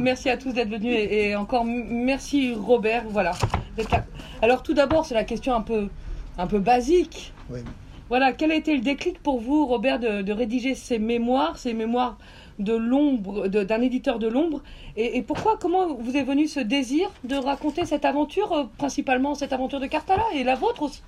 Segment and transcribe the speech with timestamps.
[0.00, 3.04] Merci à tous d'être venus et, encore merci Robert.
[3.08, 3.32] Voilà.
[4.40, 5.88] Alors tout d'abord, c'est la question un peu,
[6.38, 7.32] un peu basique.
[8.08, 12.18] Voilà, quel a été le déclic pour vous, Robert, de, rédiger ces mémoires, ces mémoires
[12.58, 14.62] de l'ombre, d'un éditeur de l'ombre
[14.96, 19.52] et, pourquoi, comment vous est venu ce désir de raconter cette aventure, euh, principalement cette
[19.52, 21.02] aventure de Cartala et la vôtre aussi?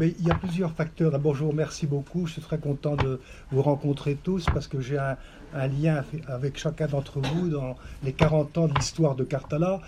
[0.00, 1.10] Il y a plusieurs facteurs.
[1.10, 2.26] D'abord, je vous remercie beaucoup.
[2.26, 5.16] Je suis très content de vous rencontrer tous parce que j'ai un,
[5.54, 9.80] lien avec chacun d'entre vous dans les 40 ans de l'histoire de Cartala.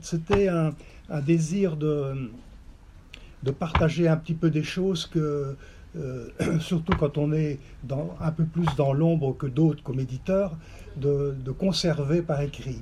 [0.00, 0.74] C'était un,
[1.22, 2.30] désir de,
[3.42, 5.56] de partager un petit peu des choses que,
[5.96, 6.28] euh,
[6.60, 7.58] surtout quand on est
[8.20, 10.56] un peu plus dans l'ombre que d'autres comme éditeurs,
[10.96, 12.80] de, conserver par écrit.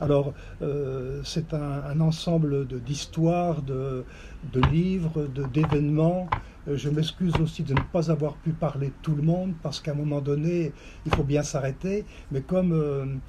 [0.00, 0.32] Alors,
[0.62, 4.04] euh, c'est un, ensemble d'histoires, de,
[4.52, 6.28] de, livres, d'événements.
[6.68, 9.80] Euh, je m'excuse aussi de ne pas avoir pu parler de tout le monde, parce
[9.80, 10.72] qu'à un moment donné,
[11.06, 12.04] il faut bien s'arrêter.
[12.30, 13.20] Mais comme,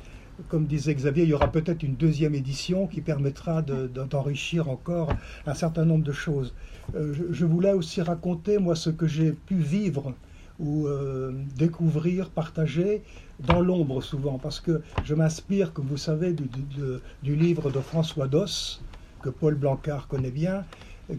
[0.47, 5.13] comme disait Xavier, il y aura peut-être une deuxième édition qui permettra d'enrichir encore
[5.45, 6.53] un certain nombre de choses.
[6.93, 10.13] je, voulais aussi raconter, moi, ce que j'ai pu vivre
[10.61, 13.01] ou euh, découvrir, partager
[13.39, 18.83] dans l'ombre souvent, parce que je m'inspire, comme vous savez, du, livre de François Doss,
[19.23, 20.63] que Paul Blancard connaît bien,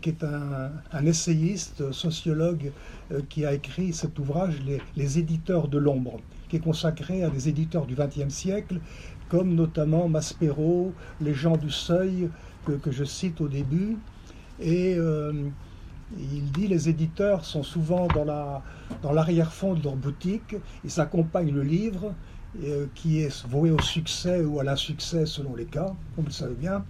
[0.01, 2.73] qui est un, essayiste, sociologue,
[3.11, 4.57] euh, qui a écrit cet ouvrage,
[4.97, 8.81] les, éditeurs de l'ombre, qui est consacré à des éditeurs du XXe siècle,
[9.29, 12.29] comme notamment Maspero, les gens du seuil,
[12.65, 13.97] que, je cite au début.
[14.61, 15.33] Et euh,
[16.19, 18.63] il dit les éditeurs sont souvent dans la
[19.03, 22.15] dans l'arrière-fond de leur boutique, ils accompagnent le livre
[22.63, 26.31] euh, qui est voué au succès ou à l'insuccès selon les cas, comme vous le
[26.33, 26.85] savez bien,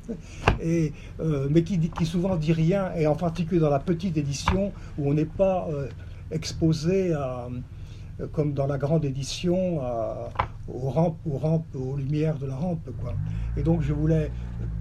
[0.61, 5.09] et, euh, mais qui, souvent dit rien, et en particulier dans la petite édition où
[5.09, 5.89] on n'est pas euh,
[6.33, 7.49] exposé à,
[8.33, 9.81] comme dans la grande édition,
[10.69, 12.91] aux rampes, aux rampes, aux lumières de la rampe.
[13.01, 13.15] Quoi.
[13.57, 14.33] Et donc je voulais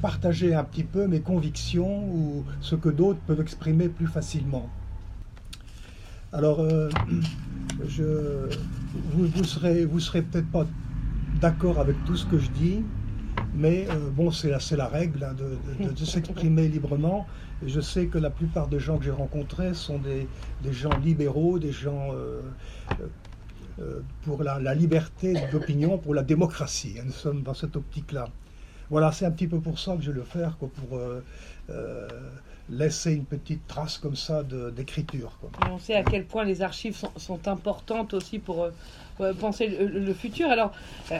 [0.01, 4.67] partager un petit peu mes convictions ou ce que d'autres peuvent exprimer plus facilement.
[6.33, 6.89] Alors, euh,
[7.89, 8.47] je,
[9.11, 9.43] vous, vous
[9.99, 10.65] serez, peut-être pas
[11.41, 12.83] d'accord avec tout ce que je dis,
[13.53, 17.27] mais euh, bon, c'est la, la règle hein, de, s'exprimer librement.
[17.65, 20.25] Et je sais que la plupart des gens que j'ai rencontrés sont des,
[20.71, 26.95] gens libéraux, des gens euh, pour la, liberté d'opinion, pour la démocratie.
[27.03, 28.29] Nous sommes dans cette optique-là.
[28.89, 30.97] Voilà, c'est un petit peu pour ça que je vais le faire, pour
[32.71, 35.37] laisser une petite trace comme ça d'écriture.
[35.69, 38.63] On sait à quel point les archives sont, importantes aussi pour
[39.19, 40.49] euh, penser le, futur.
[40.49, 40.71] Alors,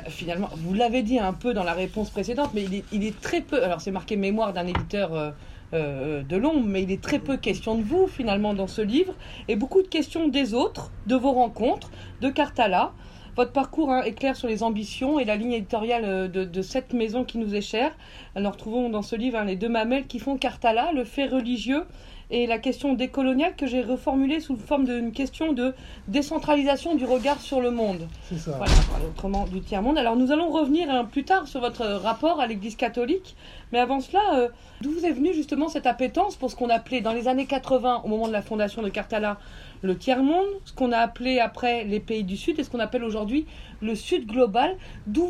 [0.07, 3.19] finalement, vous l'avez dit un peu dans la réponse précédente, mais il est, il est
[3.19, 3.63] très peu.
[3.63, 5.33] Alors, c'est marqué mémoire d'un éditeur.
[5.73, 9.13] de l'ombre, mais il est très peu question de vous finalement dans ce livre,
[9.47, 11.89] et beaucoup de questions des autres, de vos rencontres,
[12.19, 12.91] de Cartala,
[13.35, 16.93] votre parcours hein, est clair sur les ambitions et la ligne éditoriale euh, de, cette
[16.93, 17.91] maison qui nous est chère.
[18.35, 21.85] Nous retrouvons dans ce livre hein, les deux mamelles qui font Cartala, le fait religieux
[22.31, 25.73] et la question décoloniale que j'ai reformulée sous forme d'une question de
[26.07, 28.07] décentralisation du regard sur le monde.
[28.23, 28.51] C'est ça.
[28.57, 28.73] Voilà,
[29.05, 29.97] autrement du tiers-monde.
[29.97, 33.35] Alors nous allons revenir hein, plus tard sur votre rapport à l'Église catholique,
[33.71, 34.47] mais avant cela, euh,
[34.81, 38.01] d'où vous est venue justement cette appétence pour ce qu'on appelait dans les années 80,
[38.05, 39.37] au moment de la fondation de Cartala,
[39.81, 43.03] le tiers-monde, ce qu'on a appelé après les pays du Sud et ce qu'on appelle
[43.03, 43.45] aujourd'hui
[43.81, 44.77] le Sud global.
[45.07, 45.27] D'où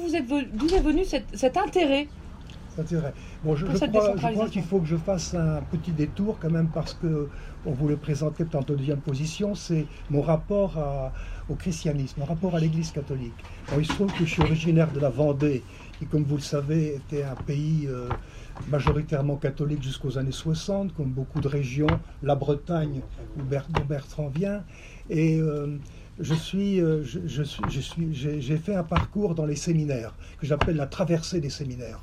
[0.53, 2.07] d'où est venu cet, intérêt
[2.77, 3.13] Intérêt.
[3.43, 7.29] Bon, je, crois, qu'il faut que je fasse un petit détour quand même parce que
[7.65, 10.77] on vous le présentait peut en deuxième position, c'est mon rapport
[11.49, 13.33] au christianisme, mon rapport à l'Église catholique.
[13.77, 15.63] il se trouve que je suis originaire de la Vendée,
[15.99, 18.09] qui, comme vous le savez, était un pays euh,
[18.69, 23.01] majoritairement catholique jusqu'aux années 60, comme beaucoup de régions, la Bretagne,
[23.37, 24.63] où Bertrand vient.
[25.09, 25.77] Et euh,
[26.19, 30.47] je suis, euh, je, suis, je suis, j'ai fait un parcours dans les séminaires, que
[30.47, 32.01] j'appelle la traversée des séminaires.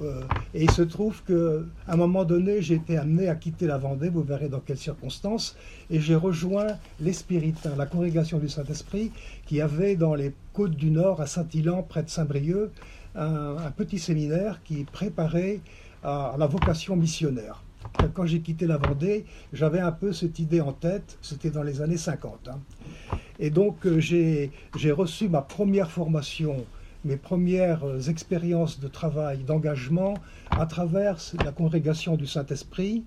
[0.00, 0.22] Euh,
[0.54, 4.08] et il se trouve qu'à un moment donné, j'ai été amené à quitter la Vendée,
[4.08, 5.56] vous verrez dans quelles circonstances,
[5.90, 6.68] et j'ai rejoint
[7.00, 9.10] les Spiritains, la congrégation du Saint-Esprit,
[9.46, 12.70] qui avait dans les côtes du Nord, à Saint-Ilan, près de Saint-Brieuc,
[13.16, 15.60] un, petit séminaire qui préparait
[16.04, 17.62] à, la vocation missionnaire.
[18.14, 21.80] Quand j'ai quitté la Vendée, j'avais un peu cette idée en tête, c'était dans les
[21.80, 22.48] années 50.
[22.48, 22.58] Hein.
[23.38, 24.50] Et donc euh, j'ai
[24.92, 26.64] reçu ma première formation,
[27.08, 30.14] mes premières euh, expériences de travail, d'engagement
[30.50, 33.04] à travers la congrégation du Saint-Esprit,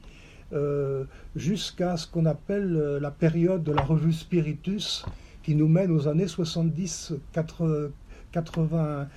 [0.54, 1.06] euh,
[1.36, 5.06] jusqu'à ce qu'on appelle la période de la revue Spiritus,
[5.44, 9.08] qui nous mène aux années 70, 80,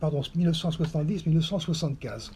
[0.00, 2.30] pardon, 1970-1975.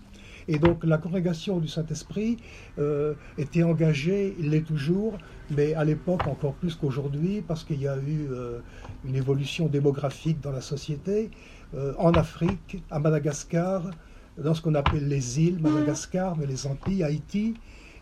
[0.48, 2.37] Et donc la congrégation du Saint-Esprit
[2.78, 5.19] euh, était engagée, il l'est toujours,
[5.50, 8.60] mais à l'époque encore plus qu'aujourd'hui, parce qu'il y a eu euh,
[9.04, 11.31] une évolution démographique dans la société,
[11.75, 13.90] euh, en Afrique, à Madagascar,
[14.38, 17.54] dans ce qu'on appelle les îles, Madagascar, mais les Antilles, Haïti.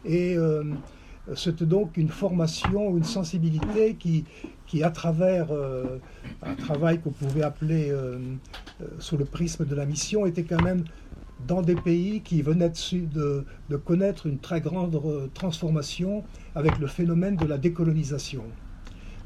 [0.05, 0.37] Et
[1.35, 4.27] c'était donc une formation, une sensibilité qui,
[4.67, 5.47] qui à travers
[6.43, 7.91] un travail qu'on pouvait appeler
[8.99, 10.85] sous le prisme de la mission, était quand même
[11.47, 13.45] dans des pays qui venaient de,
[13.77, 15.01] connaître une très grande
[15.35, 16.25] transformation
[16.55, 18.45] avec le phénomène de la décolonisation,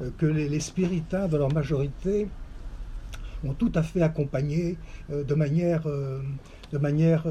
[0.00, 2.28] euh, que les, les, spiritains, dans leur majorité,
[3.44, 4.76] ont tout à fait accompagné
[5.10, 6.20] euh, de manière, euh,
[6.72, 7.26] de manière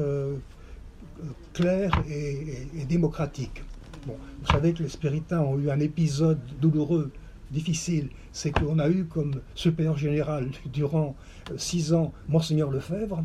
[1.52, 3.62] claire et, démocratique.
[4.06, 7.10] Bon, vous savez que les spiritains ont eu un épisode douloureux,
[7.50, 11.16] difficile, c'est qu'on a eu comme supérieur général durant
[11.56, 13.24] six ans Monseigneur Lefebvre,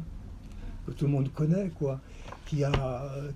[0.86, 2.00] que tout le monde connaît, quoi,
[2.46, 2.74] qui, a,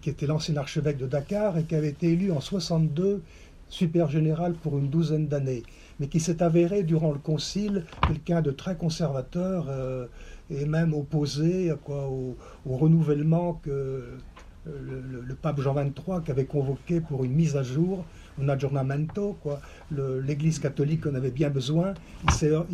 [0.02, 3.22] qui était l'ancien archevêque de Dakar et qui avait été élu en 62
[3.70, 5.64] super général pour une douzaine d'années,
[6.00, 10.08] mais qui s'est avéré durant le concile quelqu'un de très conservateur euh,
[10.50, 17.24] et même opposé quoi, au, renouvellement que euh, le, pape Jean XXIII avait convoqué pour
[17.24, 18.06] une mise à jour,
[18.42, 19.60] un aggiornamento, quoi,
[19.92, 21.94] l'Église catholique en avait bien besoin.
[22.24, 22.32] Il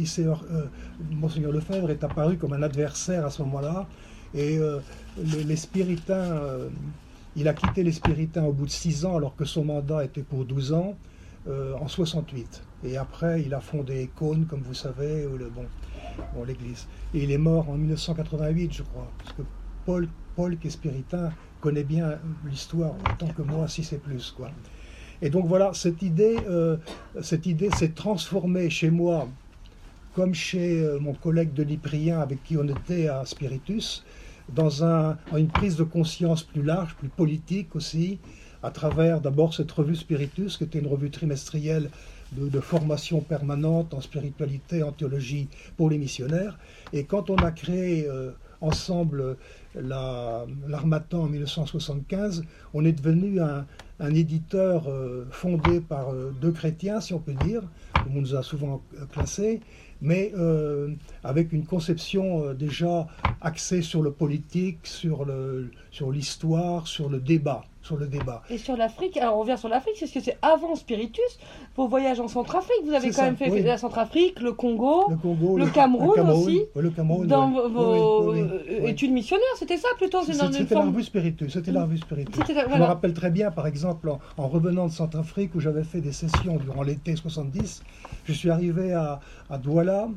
[0.07, 3.87] s'est, euh, Lefebvre est apparu comme un adversaire à ce moment-là,
[4.35, 4.79] et euh,
[5.17, 6.69] les, spiritains, euh,
[7.35, 10.23] il a quitté les spiritains au bout de 6 ans alors que son mandat était
[10.23, 10.95] pour 12 ans,
[11.47, 12.63] euh, en 68.
[12.85, 15.65] Et après, il a fondé Cône, comme vous savez, le, bon,
[16.33, 16.87] bon l'église.
[17.13, 19.07] Et il est mort en 1988, je crois.
[19.19, 19.43] Parce que
[19.85, 21.31] Paul, Paul qui est spiritain,
[21.61, 24.31] connaît bien l'histoire autant que moi, si c'est plus.
[24.31, 24.49] Quoi.
[25.21, 26.35] Et donc voilà, cette idée,
[27.21, 29.29] cette idée s'est transformée chez moi,
[30.13, 34.03] comme chez mon collègue Denis Prien, avec qui on était à Spiritus,
[34.49, 38.19] dans un, une prise de conscience plus large, plus politique aussi,
[38.61, 41.89] à travers d'abord cette revue Spiritus, qui était une revue trimestrielle
[42.31, 45.47] de, formation permanente en spiritualité, en théologie
[45.77, 46.57] pour les missionnaires.
[46.91, 48.31] Et quand on a créé euh,
[48.61, 49.37] ensemble
[49.75, 52.43] l'Armatan en 1975,
[52.73, 53.65] on est devenu un,
[53.99, 57.61] éditeur euh, fondé par euh, deux chrétiens, si on peut dire,
[58.09, 59.61] on nous a souvent classés,
[60.01, 60.89] mais euh,
[61.23, 63.07] avec une conception euh, déjà
[63.41, 65.25] axée sur le politique, sur
[66.11, 68.41] l'histoire, sur, sur le débat sur le débat.
[68.49, 71.37] Et sur l'Afrique, alors on revient sur l'Afrique, c'est ce que c'est avant Spiritus,
[71.75, 75.57] vos voyages en Centrafrique, vous avez quand même fait la Centrafrique, le Congo, le, Congo,
[75.57, 80.81] le, Cameroun, aussi, le Cameroun, dans vos euh, études missionnaires, c'était ça plutôt C'était la
[80.81, 82.41] revue Spiritus, c'était la revue Spiritus.
[82.47, 86.13] Je me rappelle très bien, par exemple, en, revenant de Centrafrique, où j'avais fait des
[86.13, 87.83] sessions durant l'été 70,
[88.23, 89.19] je suis arrivé à,
[89.49, 90.07] à Douala,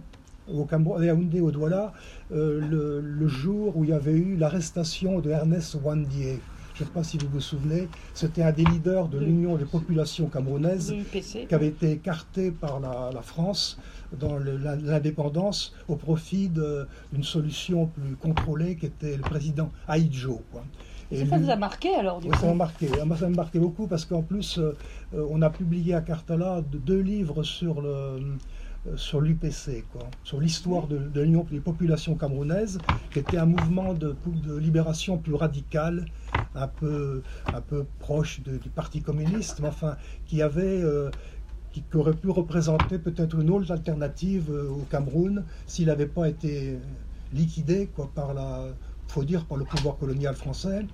[0.52, 1.92] au Cameroun, à Yaoundé, au Douala,
[2.30, 6.38] euh, le, le, jour où il y avait eu l'arrestation de Ernest Wandier
[6.76, 9.64] je ne sais pas si vous vous souvenez, c'était un des leaders de l'Union des
[9.64, 13.78] populations camerounaises qui avait été écarté par la, France
[14.12, 20.42] dans l'indépendance au profit d'une solution plus contrôlée qui était le président Aïdjo.
[21.10, 24.04] Et ça, vous a marqué alors du Ça m'a marqué, ça m'a marqué beaucoup parce
[24.04, 24.72] qu'en plus, euh,
[25.30, 28.18] on a publié à Cartala deux livres sur le
[28.86, 29.84] euh, sur l'UPC,
[30.22, 32.78] sur l'histoire de, l'Union des populations camerounaises,
[33.10, 34.14] qui était un mouvement de,
[34.58, 36.04] libération plus radical,
[36.56, 37.22] un peu,
[37.98, 39.96] proche du Parti communiste, mais enfin.
[40.34, 41.10] Euh,
[41.72, 46.78] qui, aurait pu représenter peut-être une autre alternative euh, au Cameroun s'il n'avait pas été
[47.34, 48.64] liquidé quoi, par la,
[49.08, 50.86] faut dire, par le pouvoir colonial français,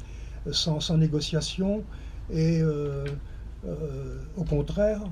[0.50, 1.84] sans, négociation.
[2.32, 2.62] Et
[4.36, 5.02] au contraire,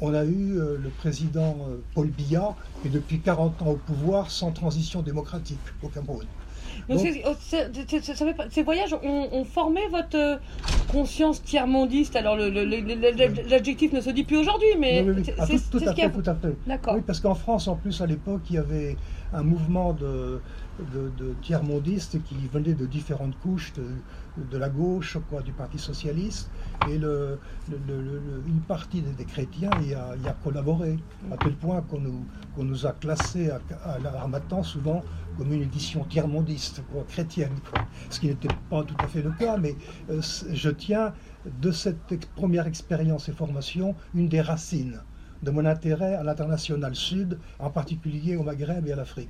[0.00, 3.76] on a eu euh, le président euh, Paul Biya, qui est depuis 40 ans au
[3.76, 6.26] pouvoir sans transition démocratique au Cameroun.
[6.88, 7.34] Donc, oh,
[8.50, 10.36] ces voyages ont, formé votre euh,
[10.90, 12.16] conscience tiers-mondiste.
[12.16, 15.04] Alors l'adjectif ne se dit plus aujourd'hui, mais
[15.38, 16.54] ah, c'est tout, à fait, tout à fait.
[16.92, 18.96] Oui, parce qu'en France, en plus, à l'époque, il y avait
[19.34, 20.40] un mouvement de,
[20.78, 26.50] de, tiers-mondistes qui venaient de différentes couches de, la gauche, quoi, du Parti socialiste,
[26.88, 27.38] et le,
[28.46, 30.96] une partie des, chrétiens y a, y a, collaboré,
[31.32, 32.24] à tel point qu'on nous,
[32.54, 35.02] qu'on nous a classés à, à souvent
[35.36, 37.54] comme une édition tiers-mondiste, quoi, chrétienne,
[38.10, 39.74] ce qui n'était pas tout à fait le cas, mais
[40.10, 40.20] euh,
[40.52, 41.12] je tiens
[41.60, 45.02] de cette première expérience et formation une des racines
[45.42, 49.28] de mon intérêt à l'international sud, en particulier au Maghreb et à l'Afrique.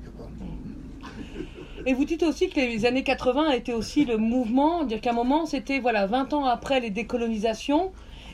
[1.86, 5.14] Et vous dites aussi que les années 80 étaient aussi le mouvement, dire qu'à un
[5.14, 7.90] moment, c'était voilà 20 ans après les décolonisations,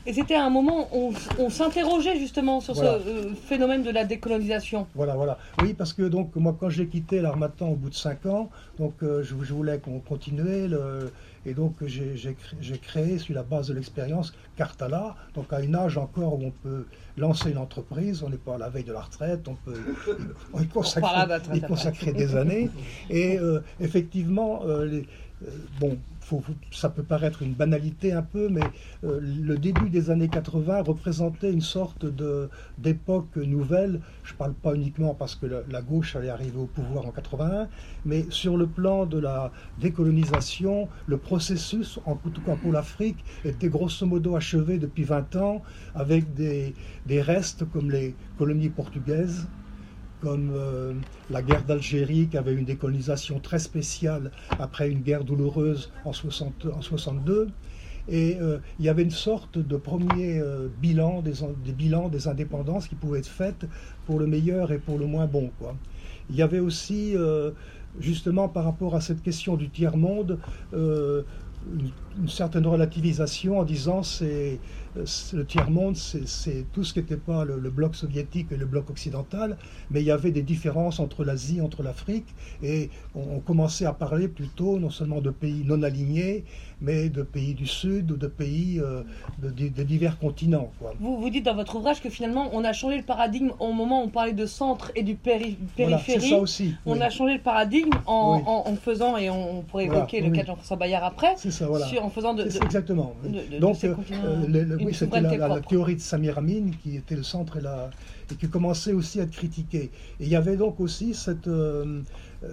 [0.06, 2.98] Et c'était un moment où on, s'interrogeait justement sur Voilà.
[3.04, 4.86] ce euh, phénomène de la décolonisation.
[4.94, 5.36] Voilà, voilà.
[5.62, 8.48] Oui, parce que donc moi, quand j'ai quitté l'Armatan au bout de cinq ans,
[8.78, 11.12] donc euh, je, je voulais qu'on continuait, le-
[11.46, 15.56] et donc j'ai j'ai cré- j'ai créé sur la base de l'expérience Cartala, donc à
[15.58, 18.84] un âge encore où on peut lancer une entreprise, on n'est pas à la veille
[18.84, 19.72] de la retraite, on peut
[20.60, 21.08] y consacrer,
[21.56, 21.60] y
[22.12, 22.70] des années.
[23.10, 25.06] Et euh, effectivement, euh, les-
[25.42, 25.98] euh, bon,
[26.72, 28.62] ça peut paraître une banalité un peu, mais
[29.04, 32.06] euh, le début des années 80 représentait une sorte
[32.78, 34.00] d'époque nouvelle.
[34.22, 37.10] Je ne parle pas uniquement parce que la, la gauche allait arriver au pouvoir en
[37.10, 37.68] 81,
[38.04, 43.68] mais sur le plan de la décolonisation, le processus, en tout cas pour l'Afrique, était
[43.68, 45.62] grosso modo achevé depuis 20 ans
[45.94, 46.74] avec des,
[47.06, 49.48] des restes comme les colonies portugaises,
[50.20, 50.94] comme euh,
[51.30, 56.66] la guerre d'Algérie qui avait une décolonisation très spéciale après une guerre douloureuse en, 60
[56.74, 57.48] en 62.
[58.08, 61.32] Et euh, il y avait une sorte de premier euh, bilan des,
[61.72, 63.66] bilans des indépendances qui pouvaient être faites
[64.06, 65.50] pour le meilleur et pour le moins bon.
[65.58, 65.74] Quoi.
[66.28, 67.14] Il y avait aussi,
[67.98, 70.38] justement par rapport à cette question du tiers-monde,
[72.18, 74.58] une certaine relativisation en disant c'est
[75.32, 78.90] le tiers-monde, c'est tout ce qui n'était pas le, le bloc soviétique et le bloc
[78.90, 79.56] occidental,
[79.92, 82.26] mais il y avait des différences entre l'Asie, entre l'Afrique,
[82.60, 86.44] et on, on commençait à parler plutôt non seulement de pays non alignés,
[86.80, 89.02] mais de pays du Sud ou de pays euh,
[89.40, 90.72] de, de- de divers continents.
[90.80, 90.92] Quoi.
[90.98, 94.02] Vous, vous dites dans votre ouvrage que finalement on a changé le paradigme au moment
[94.02, 96.30] où on parlait de centre et du péri- Voilà, périphérie.
[96.30, 96.74] ça aussi.
[96.84, 97.02] on oui.
[97.02, 98.42] a changé le paradigme en, Oui.
[98.44, 101.34] en- en faisant, et on, on pourrait Voilà, évoquer le cas de Jean-François Bayard après,
[101.36, 101.86] C'est ça, voilà.
[101.86, 103.14] sur- en faisant de, de- exactement.
[103.24, 106.96] de- de- Donc, ces euh, euh, le- oui, c'était la, théorie de Samir Amin qui
[106.96, 107.90] était le centre et, la,
[108.30, 109.90] et qui commençait aussi à être critiquée.
[110.18, 112.02] Et il y avait donc aussi cette, euh,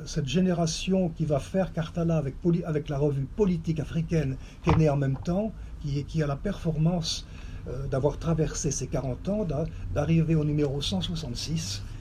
[0.06, 4.76] cette génération qui va faire Cartala avec, Poli- avec la revue politique africaine qui est
[4.76, 7.26] née en même temps, qui, qui a la performance
[7.68, 11.97] euh, d'avoir traversé ces 40 ans, d'a- d'arriver au numéro 166 euh,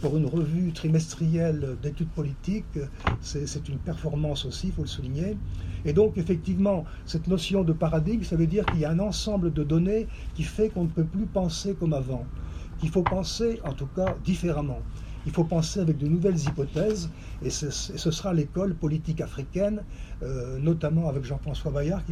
[0.00, 2.78] pour une revue trimestrielle d'études politiques,
[3.20, 5.36] c'est une performance aussi, il faut le souligner.
[5.84, 9.52] Et donc, effectivement, cette notion de paradigme, ça veut dire qu'il y a un ensemble
[9.52, 12.26] de données qui fait qu'on ne peut plus penser comme avant,
[12.78, 14.80] qu'il faut penser, en tout cas, différemment.
[15.26, 17.10] Il faut penser avec de nouvelles hypothèses,
[17.42, 17.70] et ce
[18.10, 19.82] sera l'école politique africaine,
[20.22, 22.02] euh, notamment avec Jean-François Bayard.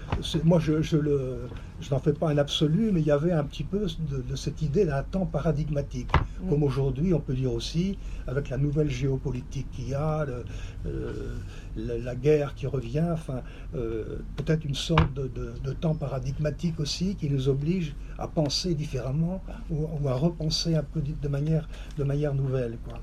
[0.45, 1.49] Moi, je, je le-
[1.81, 4.37] je n'en fais pas un absolu, mais il y avait un petit peu de, de
[4.37, 6.09] cette idée d'un temps paradigmatique.
[6.43, 6.49] Mm.
[6.49, 10.45] Comme aujourd'hui, on peut dire aussi, avec la nouvelle géopolitique qu'il y a, le-
[10.87, 11.35] euh,
[11.77, 13.43] la, la guerre qui revient, enfin,
[13.75, 18.75] euh, peut-être une sorte de, de- de temps paradigmatique aussi qui nous oblige à penser
[18.75, 22.79] différemment ou, ou à repenser un peu de manière, de manière nouvelle.
[22.85, 22.99] Quoi.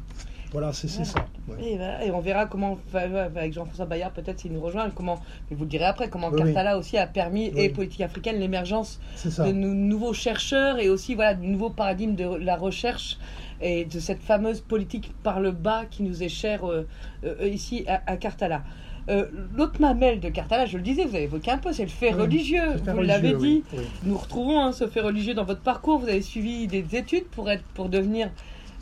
[0.55, 1.01] Voilà, c'est ça.
[1.49, 1.55] ouais.
[1.61, 5.19] Et, voilà, et on verra comment, avec Jean-François Bayard, peut-être s'il nous rejoint, comment,
[5.49, 6.53] mais vous le direz après, comment Oui, oui.
[6.53, 11.33] Cartala aussi a permis, et politique africaine, l'émergence de nou- nouveaux chercheurs et aussi voilà,
[11.33, 13.17] de nouveaux paradigmes de la recherche
[13.59, 16.87] et de cette fameuse politique par le bas qui nous est chère euh,
[17.25, 18.63] euh, ici à, à Cartala.
[19.09, 21.89] Euh, L'autre mamelle de Cartala, je le disais, vous avez évoqué un peu, c'est le
[21.89, 22.77] fait Oui, religieux.
[22.83, 23.63] Fait Vous l'avez dit.
[23.71, 23.83] oui, oui.
[24.03, 25.99] Nous retrouvons hein, ce fait religieux dans votre parcours.
[25.99, 28.31] Vous avez suivi des études pour être, pour devenir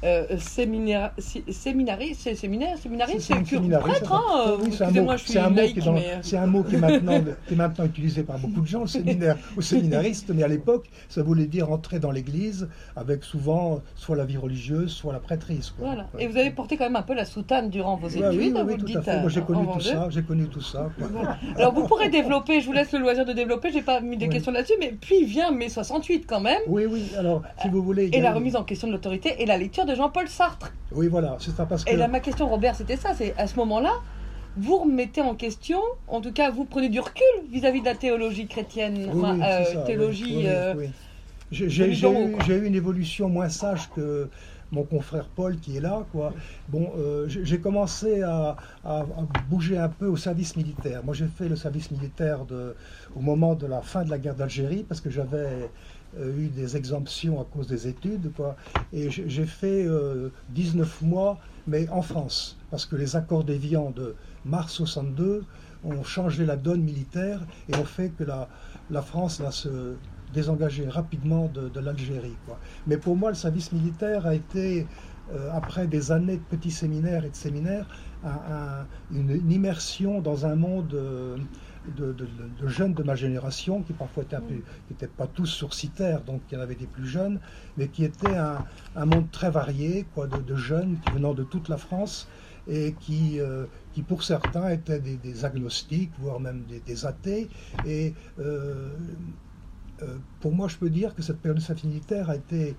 [0.04, 3.34] euh, séminaire, sé- séminariste, c'est séminaire, séminariste, C'est-
[3.80, 4.12] prêtre.
[4.14, 6.76] Hein, Oui, c'est un mot- je suis qui est dans- mais c'est un mot qui
[6.76, 10.44] est maintenant, qui est maintenant utilisé par beaucoup de gens, le séminaire ou séminariste, mais
[10.44, 15.14] à l'époque, ça voulait dire entrer dans l'église avec souvent soit la vie religieuse, soit
[15.14, 15.72] la prêtrise.
[15.72, 15.88] quoi.
[15.88, 16.08] voilà.
[16.14, 16.24] Ouais.
[16.24, 18.38] Et vous avez porté quand même un peu la soutane durant vos études, Ouais, oui,
[18.38, 18.96] oui, oui, vous le tout dites.
[19.08, 19.84] Moi, j'ai euh, connu en tout Vendée.
[19.86, 20.08] ça.
[20.10, 20.90] J'ai connu tout ça.
[21.56, 24.24] Alors vous pourrez développer, je vous laisse le loisir de développer, j'ai pas mis de
[24.26, 24.30] Oui.
[24.30, 27.04] questions là-dessus, mais puis vient mai 68 quand même, Oui, oui.
[27.18, 28.10] Alors, si vous voulez.
[28.14, 30.72] et la remise en question de l'autorité et la lecture de Jean-Paul Sartre.
[30.92, 31.38] Oui, voilà.
[31.40, 31.92] C'est ça parce que.
[31.92, 33.92] Et là, ma question, Robert, c'était ça, c'est à ce moment-là,
[34.58, 38.48] vous remettez en question, en tout cas, vous prenez du recul vis-à-vis de la théologie
[38.48, 40.26] chrétienne, Oui, enfin, euh, ça, théologie.
[40.26, 40.90] oui, oui, euh, oui.
[41.52, 44.28] J'ai eu, une évolution moins sage que
[44.72, 46.04] mon confrère Paul qui est là.
[46.12, 46.34] Quoi.
[46.68, 49.06] Bon, euh, j'ai commencé à, à- à
[49.50, 51.02] bouger un peu au service militaire.
[51.04, 52.76] Moi, j'ai fait le service militaire de,
[53.16, 55.70] au moment de la fin de la guerre d'Algérie parce que j'avais
[56.18, 58.34] eu des exemptions à cause des études.
[58.34, 58.56] Quoi.
[58.92, 64.16] Et j'ai fait euh, 19 mois, mais en France, parce que les accords d'Évian de
[64.44, 65.48] mars 62
[65.84, 68.50] ont changé la donne militaire et ont fait que la,
[68.90, 72.40] la France va se désengager rapidement de, de l'Algérie.
[72.86, 74.90] Mais pour moi, le service militaire a été,
[75.30, 77.88] euh, après des années de petits séminaires et de séminaires,
[78.22, 78.30] un-
[78.84, 81.38] un- une, immersion dans un monde euh,
[81.96, 82.16] de,
[82.68, 84.38] jeunes de ma génération, qui parfois étaient
[84.90, 87.40] n'étaient pas tous sourcitaires, donc il y en avait des plus jeunes,
[87.78, 91.78] mais qui était un, monde très varié, quoi, de, jeunes qui venant de toute la
[91.78, 92.28] France
[92.68, 93.66] et qui, euh,
[94.08, 97.50] pour certains étaient des, agnostiques, voire même des, athées.
[97.86, 98.90] Et euh,
[100.40, 102.76] pour moi, je peux dire que cette période militaire a été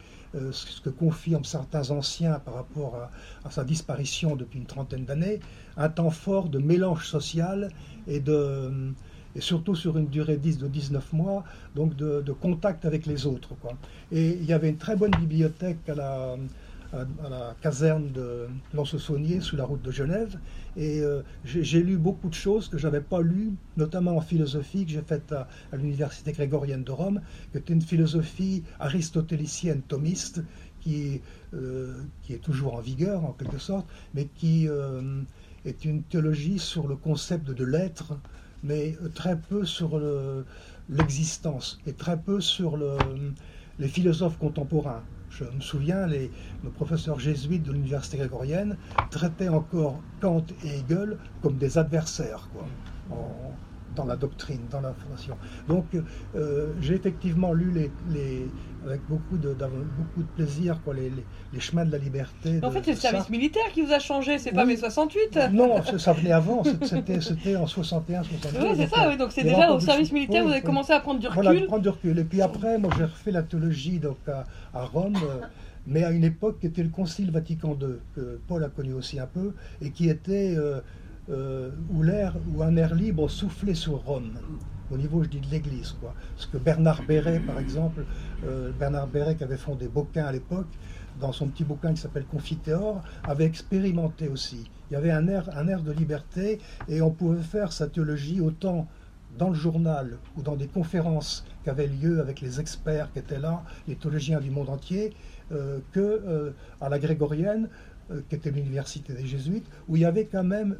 [0.50, 3.08] ce que confirment certains anciens par rapport
[3.44, 5.40] à, sa disparition depuis une trentaine d'années,
[5.76, 7.70] un temps fort de mélange social
[8.08, 8.92] et de
[9.36, 11.42] et surtout sur une durée 10 de 19 mois,
[11.74, 13.54] donc de, contact avec les autres.
[13.60, 13.72] Quoi.
[14.12, 16.36] Et il y avait une très bonne bibliothèque à la,
[16.92, 20.38] à, la caserne de Lons-Saunier, sous la route de Genève,
[20.76, 24.84] et euh, j'ai lu beaucoup de choses que je n'avais pas lues, notamment en philosophie
[24.84, 27.20] que j'ai faite à, l'Université grégorienne de Rome,
[27.52, 30.42] qui était une philosophie aristotélicienne thomiste,
[30.80, 31.20] qui,
[31.54, 35.22] euh, qui est toujours en vigueur en quelque sorte, mais qui euh,
[35.64, 38.14] est une théologie sur le concept de l'être,
[38.62, 40.00] mais très peu sur
[40.88, 42.78] l'existence et très peu sur
[43.78, 45.02] les philosophes contemporains.
[45.28, 46.30] Je me souviens, les,
[46.62, 48.76] nos professeurs jésuites de l'université grégorienne
[49.10, 52.48] traitaient encore Kant et Hegel comme des adversaires.
[53.94, 55.36] Dans la doctrine, dans l'information.
[55.68, 55.86] Donc
[56.34, 58.46] euh, j'ai effectivement lu les,
[58.84, 61.10] avec beaucoup de, beaucoup de plaisir quoi, les,
[61.52, 62.60] les, chemins de la liberté.
[62.62, 65.82] En fait, c'est le service militaire qui vous a changé, c'est pas mes 68 Non,
[65.98, 66.62] ça venait avant,
[67.20, 68.58] c'était en 61, 62.
[68.60, 69.16] Oui, c'est ça, oui.
[69.16, 71.42] donc c'est déjà au service militaire, vous avez commencé à prendre du recul.
[71.42, 72.18] Voilà, prendre du recul.
[72.18, 74.44] Et puis après, moi j'ai refait la théologie donc, à,
[74.84, 75.16] Rome.
[75.16, 75.46] Euh,
[75.86, 79.20] mais à une époque qui était le Concile Vatican II, que Paul a connu aussi
[79.20, 80.80] un peu, et qui était euh,
[81.30, 84.38] euh, où l'air, où un air libre soufflait sur Rome,
[84.90, 86.14] au niveau, je dis, de l'Église, quoi.
[86.36, 88.04] Ce que Bernard Béret, par exemple,
[88.44, 90.68] euh, Bernard Béret qui avait fondé Bocquin à l'époque,
[91.18, 94.70] dans son petit bouquin qui s'appelle Confitéor, avait expérimenté aussi.
[94.90, 98.40] Il y avait un air, un air de liberté et on pouvait faire sa théologie
[98.42, 98.86] autant
[99.38, 103.38] dans le journal ou dans des conférences qui avaient lieu avec les experts qui étaient
[103.38, 105.14] là, les théologiens du monde entier,
[105.52, 107.70] euh, que à la grégorienne,
[108.28, 110.76] qui était l'université des jésuites, où il y avait quand même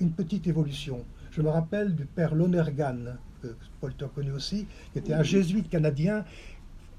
[0.00, 1.04] une petite évolution.
[1.30, 3.48] Je me rappelle du père Lonergan, que
[3.80, 6.24] Paul connu aussi, qui était un jésuite canadien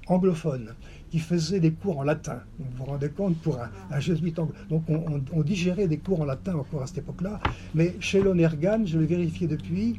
[0.08, 0.74] anglophone,
[1.10, 2.40] qui faisait des cours en latin.
[2.58, 3.58] Vous vous rendez compte pour
[3.90, 4.66] un, jésuite anglophone.
[4.68, 4.84] Donc
[5.32, 7.40] on, digérait des cours en latin encore à cette époque-là.
[7.74, 9.98] Mais chez Lonergan, je l'ai vérifié depuis,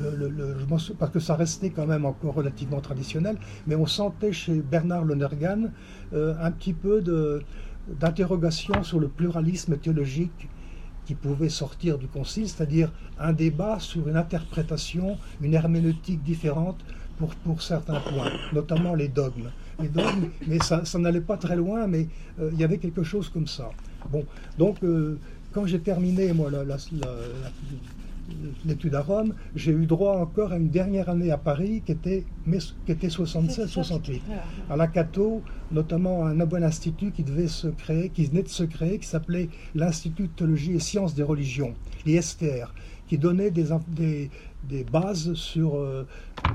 [0.00, 0.56] le,
[0.98, 3.36] parce que ça restait quand même encore relativement traditionnel,
[3.66, 5.70] mais on sentait chez Bernard Lonergan
[6.12, 7.00] euh, un petit peu
[8.00, 10.48] d'interrogation sur le pluralisme théologique
[11.06, 16.78] qui pouvait sortir du concile, c'est-à-dire un débat sur une interprétation, une herméneutique différente
[17.18, 19.50] pour, pour certains points, notamment les dogmes.
[19.80, 22.06] Les dogmes mais ça, ça n'allait pas très loin, mais
[22.40, 23.70] euh, il y avait quelque chose comme ça.
[24.10, 24.24] Bon,
[24.58, 25.18] donc euh,
[25.52, 26.76] quand j'ai terminé moi la, la,
[28.64, 32.24] l'étude à Rome, j'ai eu droit encore à une dernière année à Paris qui était,
[32.86, 34.20] qui était 67-68.
[34.70, 38.64] À la Cato, notamment un bon institut qui devait se créer, qui venait de se
[38.64, 41.74] créer, qui s'appelait l'Institut de théologie et sciences des religions,
[42.06, 42.72] l'ISTR,
[43.06, 44.30] qui donnait des, des,
[44.64, 46.06] des bases sur euh,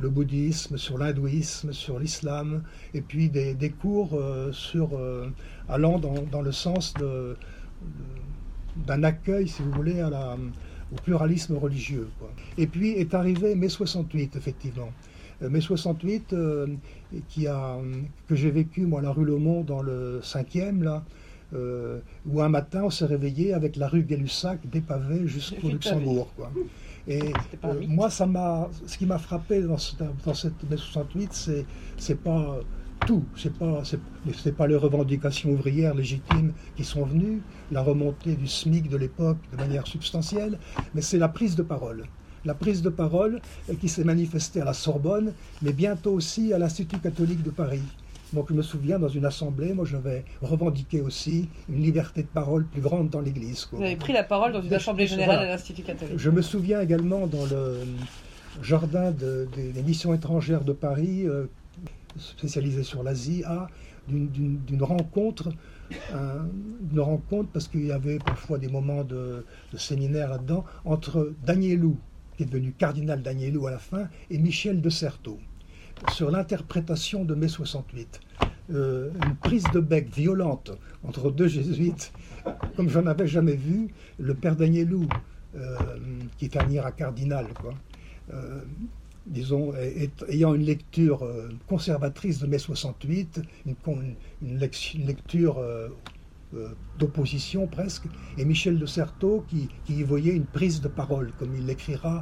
[0.02, 5.30] le bouddhisme, sur l'hindouisme, sur l'islam, et puis des, des cours euh, sur, euh,
[5.68, 7.38] allant dans, dans, le sens de,
[8.88, 10.38] d'un accueil, si vous voulez, à la
[10.92, 12.10] au pluralisme religieux.
[12.58, 14.90] Et puis est arrivé mai 68, effectivement.
[15.42, 16.68] Euh, mai 68, euh,
[17.30, 17.78] qui a,
[18.28, 21.04] que j'ai vécu, moi, à la rue Le Mont, dans le 5e, là,
[21.54, 26.32] euh, où un matin, on s'est réveillé avec la rue Gay-Lussac dépavée jusqu'au Luxembourg.
[26.36, 26.52] Quoi.
[27.08, 27.34] Et
[27.88, 29.78] moi, ça m'a, ce qui m'a frappé dans,
[30.26, 31.66] dans cette mai 68, c'est,
[31.98, 32.60] c'est pas
[33.06, 33.24] tout.
[33.36, 38.90] C'est pas, c'est, pas les revendications ouvrières légitimes qui sont venues, la remontée du SMIC
[38.90, 40.58] de l'époque de manière substantielle,
[40.94, 42.06] mais c'est la prise de parole.
[42.46, 43.42] La prise de parole
[43.82, 47.84] qui s'est manifestée à la Sorbonne, mais bientôt aussi à l'Institut catholique de Paris.
[48.34, 52.64] Donc je me souviens, dans une assemblée, moi j'avais revendiqué aussi une liberté de parole
[52.66, 53.68] plus grande dans l'Église.
[53.72, 56.18] Vous avez pris la parole dans une assemblée générale à l'Institut catholique.
[56.18, 57.80] Je me souviens également dans le
[58.62, 61.46] jardin des missions étrangères de Paris, euh,
[62.18, 63.68] spécialisé sur l'Asie, à
[64.08, 65.50] d'une rencontre,
[66.12, 69.46] une rencontre parce qu'il y avait parfois des moments de,
[69.78, 71.98] séminaire là-dedans, entre Danielou,
[72.36, 75.38] qui est devenu cardinal Danielou à la fin, et Michel de Certeau,
[76.12, 78.20] sur l'interprétation de mai 68.
[78.72, 80.72] Euh, une prise de bec violente
[81.04, 82.12] entre deux jésuites,
[82.76, 83.88] comme j'en avais jamais vu,
[84.20, 85.08] le père Danielou,
[85.56, 85.76] euh,
[86.38, 87.74] qui est un cardinal, quoi,
[88.32, 88.62] euh,
[89.26, 89.74] disons,
[90.28, 94.60] ayant une lecture euh, conservatrice de mai 68, une,
[95.06, 95.90] lecture euh,
[96.56, 98.06] euh, d'opposition presque,
[98.38, 102.22] et Michel de Certeau qui, y voyait une prise de parole, comme il l'écrira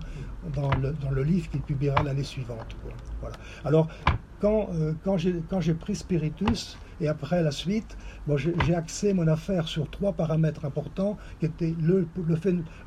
[0.53, 2.75] dans le, dans le, livre qu'il publiera l'année suivante.
[3.21, 3.36] Voilà.
[3.63, 3.88] Alors,
[4.39, 4.69] quand,
[5.03, 5.17] quand
[5.62, 10.65] j'ai pris Spiritus, et après la suite, bon, j'ai axé mon affaire sur trois paramètres
[10.65, 12.07] importants, qui étaient le,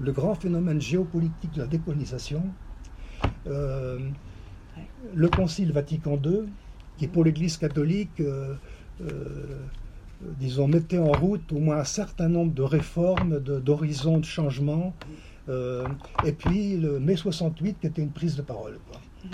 [0.01, 2.43] le grand phénomène géopolitique de la décolonisation,
[3.47, 3.99] euh,
[5.15, 6.43] le Concile Vatican II,
[6.99, 8.23] qui pour l'Église catholique,
[10.39, 14.95] disons, mettait en route au moins un certain nombre de réformes, d'horizons, de, changements.
[15.49, 18.79] et puis le mai 68 qui était une prise de parole.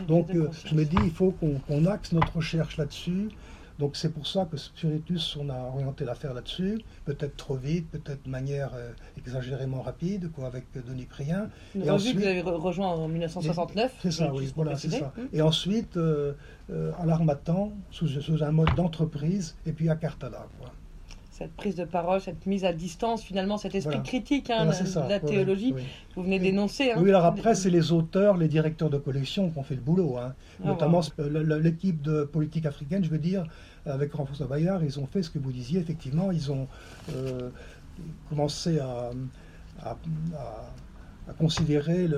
[0.07, 1.33] Donc je me dis, il faut
[1.69, 3.29] qu'on axe notre recherche là-dessus.
[3.79, 8.25] Donc c'est pour ça que Spiritus, on a orienté l'affaire là-dessus, peut-être trop vite, peut-être
[8.25, 11.51] de manière euh, exagérément rapide, quoi, avec Denis Prien.
[11.75, 13.93] et ensuite, vous avez rejoint en 1969.
[14.03, 15.13] C'est ça, oui, voilà, c'est ça.
[15.33, 16.33] Et ensuite, euh,
[16.71, 20.47] euh, à l'Armatan, sous, sous, un mode d'entreprise, et puis à Cartala.
[20.59, 20.73] Quoi
[21.37, 25.21] cette prise de parole, cette mise à distance, finalement, cet esprit critique hein, de la
[25.21, 25.75] théologie
[26.15, 26.93] vous venez d'énoncer.
[26.93, 26.99] Hein.
[26.99, 30.17] Oui, alors après, c'est les auteurs, les directeurs de collection qui ont fait le boulot.
[30.17, 30.35] Hein.
[30.65, 33.47] Ah, Notamment l'équipe de politique africaine, je veux dire,
[33.85, 36.69] avec François Bayard, ils ont fait ce que vous disiez, effectivement, ils ont
[37.15, 37.51] euh,
[38.31, 39.11] commencé à,
[39.85, 39.97] à,
[41.39, 42.09] considérer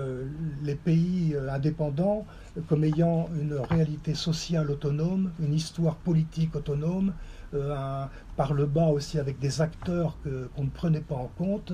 [0.63, 2.25] les pays euh, indépendants
[2.69, 7.15] comme ayant une réalité sociale autonome, une histoire politique autonome,
[7.55, 8.05] euh,
[8.37, 11.73] par le bas aussi avec des acteurs qu'on ne prenait pas en compte.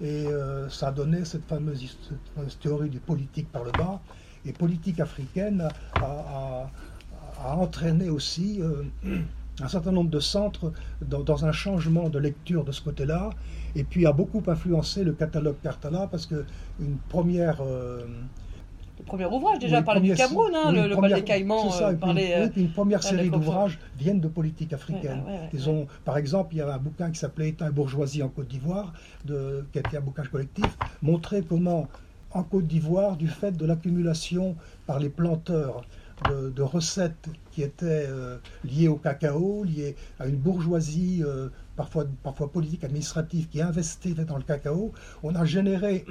[0.00, 1.96] Et euh, ça a donné cette fameuse,
[2.60, 4.00] théorie du politique par le bas.
[4.44, 5.68] Et politique africaine
[6.00, 6.70] a,
[7.44, 8.82] entraîné aussi euh,
[9.60, 13.30] un certain nombre de centres dans, un changement de lecture de ce côté-là.
[13.76, 16.44] Et puis a beaucoup influencé le catalogue Cartala parce que
[16.80, 17.62] une première
[19.02, 21.70] le premier ouvrage déjà parlait du Cameroun, hein, le, bal des Caïmans.
[21.70, 25.22] Ça, parlait, une, première série d'ouvrages viennent de politique africaine.
[25.52, 28.28] Ils ont, par exemple, il y a un bouquin qui s'appelait État et bourgeoisie en
[28.28, 28.92] Côte d'Ivoire,
[29.26, 31.88] qui était un bouquin collectif, montrait comment,
[32.30, 35.82] en Côte d'Ivoire, du fait de l'accumulation par les planteurs
[36.28, 42.50] de, recettes qui étaient euh, liées au cacao, liées à une bourgeoisie euh, parfois, parfois
[42.50, 46.04] politique, administrative, qui investait dans le cacao, on a généré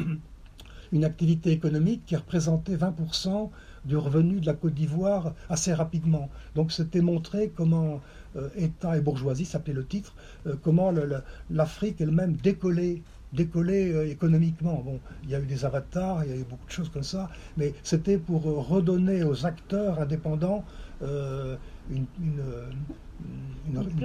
[0.92, 3.50] une activité économique qui représentait 20%
[3.86, 6.30] du revenu de la Côte d'Ivoire assez rapidement.
[6.56, 8.02] Donc c'était montré comment
[8.36, 10.14] euh, État et bourgeoisie, s'appelait le titre,
[10.48, 10.94] euh, comment
[11.50, 13.02] l'Afrique elle-même décollait
[13.34, 14.82] décollait euh, économiquement.
[14.84, 17.04] Bon, il y a eu des avatars, il y a eu beaucoup de choses comme
[17.04, 20.66] ça, mais c'était pour redonner aux acteurs indépendants
[21.90, 22.06] une,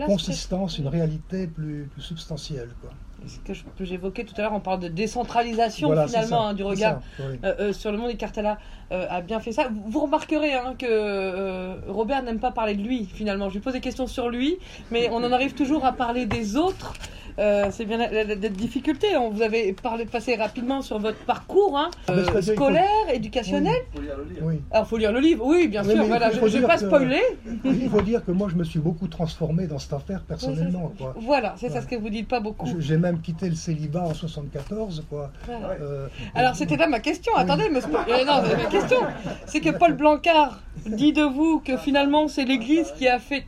[0.06, 2.70] consistance, une réalité plus, plus substantielle.
[2.80, 2.92] Quoi
[3.26, 7.36] ce que j'évoquais tout à l'heure, on parle de décentralisation finalement hein, du regard euh,
[7.44, 8.58] euh, sur le monde et Cartella
[8.92, 9.68] euh, a bien fait ça.
[9.86, 13.48] Vous remarquerez hein, que Robert n'aime pas parler de lui finalement.
[13.48, 14.58] Je lui pose des questions sur lui,
[14.90, 16.94] mais on en arrive toujours à parler des autres.
[17.38, 19.16] Euh, c'est bien la, difficulté.
[19.16, 23.74] On vous avez parlé, passé rapidement sur votre parcours hein, ah, euh, scolaire, éducationnel.
[23.94, 24.42] Il faut lire le livre.
[24.42, 24.60] Oui.
[24.70, 26.04] Alors, faut lire le livre, oui, bien sûr.
[26.04, 27.22] Voilà, je ne vais pas spoiler.
[27.64, 30.92] Il faut dire que moi, je me suis beaucoup transformé dans cette affaire personnellement.
[31.16, 32.68] Voilà, c'est ça ce que vous dites pas beaucoup.
[32.78, 35.04] J'ai même quitté le célibat en 74.
[35.08, 35.30] Quoi.
[35.48, 37.34] Euh, Alors, c'était là ma question.
[37.36, 38.98] Attendez, me non, ma question,
[39.46, 43.46] c'est que Paul Blancard dit de vous que finalement, c'est l'Église qui a fait,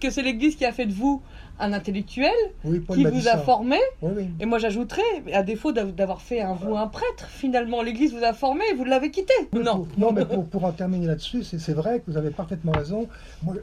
[0.00, 1.22] que c'est l'Église qui a fait de vous
[1.60, 3.76] un intellectuel qui vous a formé.
[4.38, 8.32] Et moi j'ajouterais, à défaut d'avoir fait un vous un prêtre, finalement l'Église vous a
[8.32, 9.34] formé et vous l'avez quitté.
[9.52, 9.86] non.
[9.98, 13.08] non, mais pour, en terminer là-dessus, c'est vrai que vous avez parfaitement raison.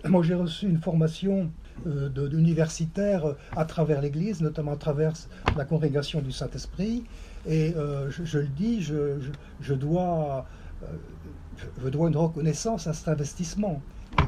[0.06, 1.50] Moi, j'ai reçu une formation
[1.86, 5.14] euh, d'universitaire euh, à travers l'Église, notamment à travers
[5.56, 7.04] la congrégation du Saint-Esprit.
[7.48, 9.20] Et euh, je, le dis, je,
[9.62, 10.46] je dois,
[11.82, 13.82] je dois une reconnaissance à cet investissement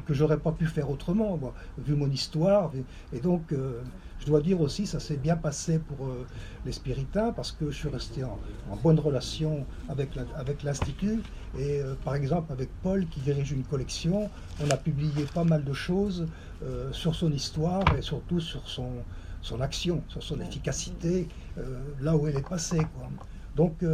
[0.06, 1.40] que j'aurais pas pu faire autrement,
[1.78, 2.72] vu mon histoire.
[3.14, 3.82] Et donc, euh,
[4.20, 6.26] je dois dire aussi, ça s'est bien passé pour euh,
[6.66, 8.38] les spiritains parce que je suis resté en,
[8.84, 11.22] bonne relation avec l'Institut.
[11.58, 14.30] et euh, par exemple, avec Paul qui dirige une collection,
[14.64, 16.28] on a publié pas mal de choses
[16.92, 21.28] sur son histoire et surtout sur son, action, sur son efficacité,
[22.02, 22.82] là où elle est passée.
[23.56, 23.86] Donc,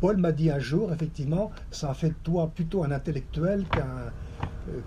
[0.00, 4.12] Paul m'a dit un jour, effectivement, ça a fait de toi plutôt un intellectuel qu'un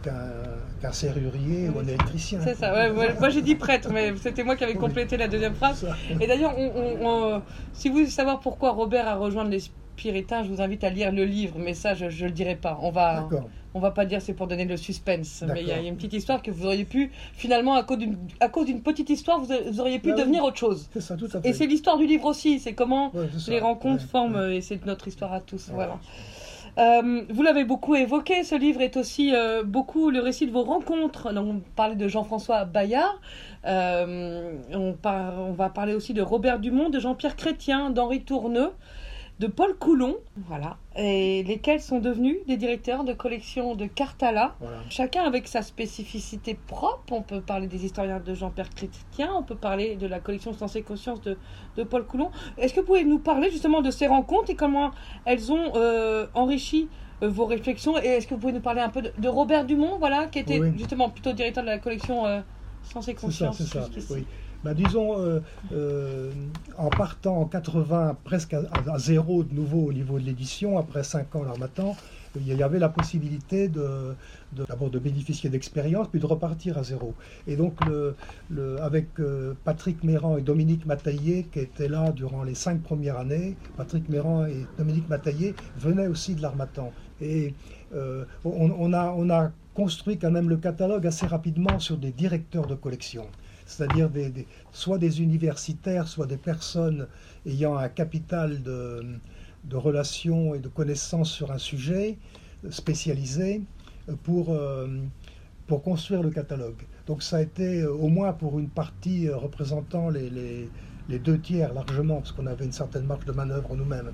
[0.01, 2.39] qu'un serrurier ou un électricien.
[2.43, 2.89] C'est ça,
[3.19, 5.85] moi j'ai dit prêtre, mais c'était moi qui avais complété la deuxième phrase.
[6.19, 6.55] Et d'ailleurs,
[7.73, 9.59] si vous voulez savoir pourquoi Robert a rejoint les
[9.95, 12.79] Puritains, je vous invite à lire le livre, mais ça je ne le dirai pas.
[12.81, 13.29] On va,
[13.73, 16.13] on va pas dire c'est pour donner le suspense, mais il y, a une petite
[16.13, 20.17] histoire que vous auriez pu, finalement, à cause d'une petite histoire, vous, auriez pu bah
[20.17, 20.89] devenir autre chose.
[20.93, 21.49] C'est ça, tout à fait.
[21.49, 23.11] Et c'est l'histoire du livre aussi, c'est comment
[23.47, 25.69] les rencontres forment, et c'est notre histoire à tous.
[25.71, 25.99] Voilà.
[26.77, 30.63] Euh, vous l'avez beaucoup évoqué, ce livre est aussi euh, beaucoup le récit de vos
[30.63, 31.31] rencontres.
[31.35, 33.19] on parlait de Jean-François Bayard,
[33.65, 38.71] euh, on, on, va parler aussi de Robert Dumont, de Jean-Pierre Chrétien, d'Henri Tourneux
[39.43, 40.15] de Paul Coulon,
[40.47, 44.55] voilà, et lesquels sont devenus des directeurs de collection de Cartala,
[44.89, 47.11] chacun avec sa spécificité propre.
[47.11, 50.77] On peut parler des historiens de Jean-Pierre Chrétien, on peut parler de la collection Sens
[50.77, 51.37] et Conscience de,
[51.75, 52.31] de Paul Coulon.
[52.57, 54.91] Est-ce que vous pouvez nous parler justement de ces rencontres et comment
[55.25, 56.87] elles ont euh, enrichi
[57.21, 57.97] vos réflexions?
[57.97, 60.61] Et est-ce que vous pouvez nous parler un peu de, Robert Dumont, voilà, qui était
[60.77, 62.23] justement plutôt directeur de la collection
[62.83, 64.13] Sens et Conscience C'est ça, c'est ça.
[64.13, 64.25] Oui.
[64.63, 65.41] Bah, disons,
[66.77, 71.35] en partant en 80 presque à, zéro de nouveau au niveau de l'édition, après 5
[71.35, 71.95] ans l'Armatan,
[72.35, 74.15] il y avait la possibilité de,
[74.51, 77.13] d'abord de bénéficier d'expérience, puis de repartir à zéro.
[77.47, 77.79] Et donc,
[78.81, 83.57] avec euh, Patrick Méran et Dominique Mataillé, qui étaient là durant les cinq premières années,
[83.75, 86.93] Patrick Méran et Dominique Mataillé venaient aussi de l'Armatan.
[87.21, 87.55] Et
[87.93, 92.67] euh, on, a, on a construit quand même le catalogue assez rapidement sur des directeurs
[92.67, 93.31] de collection,
[93.65, 94.09] c'est-à-dire
[94.71, 97.07] soit des universitaires, soit des personnes
[97.45, 99.03] ayant un capital de,
[99.63, 102.17] de relations et de connaissances sur un sujet
[102.69, 103.61] spécialisé
[104.23, 104.87] pour, euh,
[105.67, 106.81] pour construire le catalogue.
[107.07, 110.29] Donc ça a été euh, au moins pour une partie euh, représentant les,
[111.09, 114.11] les, deux tiers largement, parce qu'on avait une certaine marge de manœuvre nous-mêmes.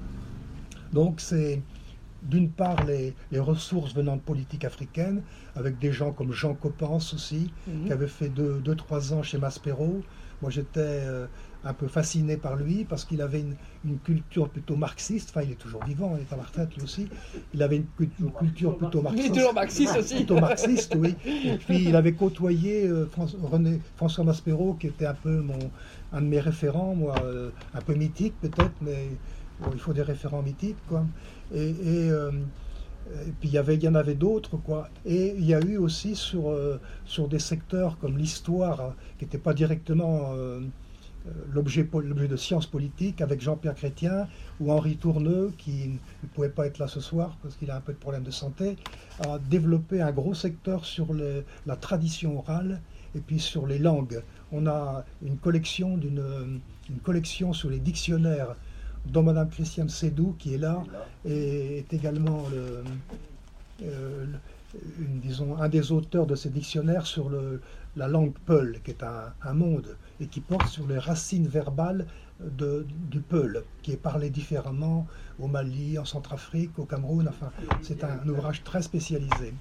[0.92, 1.62] Donc c'est
[2.24, 5.22] d'une part les, les, ressources venant de politique africaine,
[5.56, 7.86] avec des gens comme Jean Copens aussi, mhm.
[7.86, 10.02] qui avait fait 2-3 deux, deux, ans chez Maspero.
[10.42, 11.02] Moi j'étais
[11.64, 13.42] un peu fasciné par lui parce qu'il avait
[13.84, 15.30] une, culture plutôt marxiste.
[15.32, 17.08] Enfin, il est toujours vivant, il est à la retraite lui aussi.
[17.54, 19.26] Il avait une, culture plutôt marxiste.
[19.26, 20.16] Il est toujours marxiste aussi.
[20.16, 21.16] Plutôt marxiste, oui.
[21.26, 23.10] Et puis il avait côtoyé euh,
[23.42, 25.60] René, François Maspero, qui était un peu mon,
[26.14, 29.10] un de mes référents, moi, euh, un peu mythique peut-être, mais
[29.74, 31.06] il faut des référents mythiques, quoi.
[31.54, 32.32] Et, euh,
[33.28, 34.90] et puis il y, en avait d'autres, quoi.
[35.06, 36.56] Et il y a eu aussi sur,
[37.06, 40.36] sur des secteurs comme l'histoire, qui n'était pas directement
[41.26, 44.28] euh, l'objet de sciences politiques avec Jean-Pierre Chrétien
[44.60, 47.82] ou Henri Tourneux, qui ne pouvait pas être là ce soir parce qu'il a un
[47.82, 48.78] peu de problème de santé,
[49.22, 52.82] a développé un gros secteur sur la tradition orale
[53.16, 54.22] et puis sur les langues.
[54.52, 58.56] On a une collection, d'une, une collection sur les dictionnaires
[59.06, 60.84] dont Mme Christiane Sédou, qui est là,
[61.26, 62.84] et est également le,
[63.84, 64.26] euh,
[65.24, 67.62] disons, un des auteurs de ces dictionnaires sur le,
[67.96, 72.06] la langue Peul, qui est un, monde, et qui porte sur les racines verbales
[72.40, 75.08] de, du Peul, qui est parlé différemment
[75.40, 77.28] au Mali, en Centrafrique, au Cameroun.
[77.28, 79.54] Enfin, c'est un, ouvrage très spécialisé.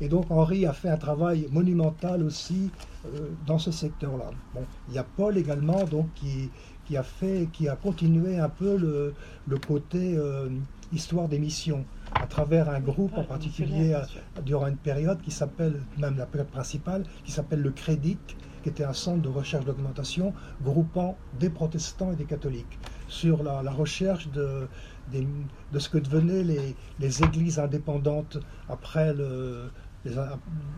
[0.00, 2.70] Et donc Henri a fait un travail monumental aussi
[3.04, 4.30] euh, dans ce secteur-là.
[4.54, 6.48] Bon, il y a Paul également, donc qui,
[6.86, 9.14] qui a fait, qui a continué un peu le,
[9.46, 10.48] le côté euh,
[10.92, 13.96] histoire des missions à travers un groupe en particulier
[14.44, 18.18] durant une période qui s'appelle, même la période principale, qui s'appelle le Crédit,
[18.62, 23.60] qui était un centre de recherche d'augmentation groupant des protestants et des catholiques sur la,
[23.70, 24.68] recherche de,
[25.12, 29.70] de, ce que devenaient les, les églises indépendantes après le,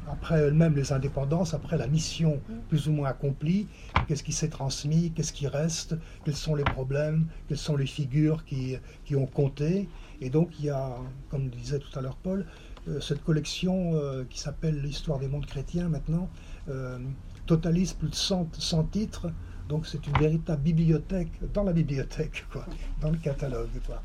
[0.09, 3.67] après elles-mêmes les indépendances, après la mission plus ou moins accomplie,
[4.07, 8.45] qu'est-ce qui s'est transmis, qu'est-ce qui reste, quels sont les problèmes, quelles sont les figures
[8.45, 9.89] qui, qui ont compté.
[10.21, 10.97] Et donc il y a,
[11.31, 12.47] comme disait tout à l'heure Paul,
[12.89, 16.29] euh, cette collection euh, qui s'appelle l'histoire des mondes chrétiens maintenant,
[16.69, 16.99] euh,
[17.47, 19.31] totalise plus de 100, 100 titres.
[19.69, 22.65] Donc c'est une véritable bibliothèque dans la bibliothèque, quoi,
[23.01, 23.69] dans le catalogue.
[23.85, 24.01] Quoi.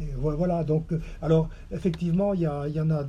[0.00, 3.04] Et voilà, donc, alors effectivement, il y, y en a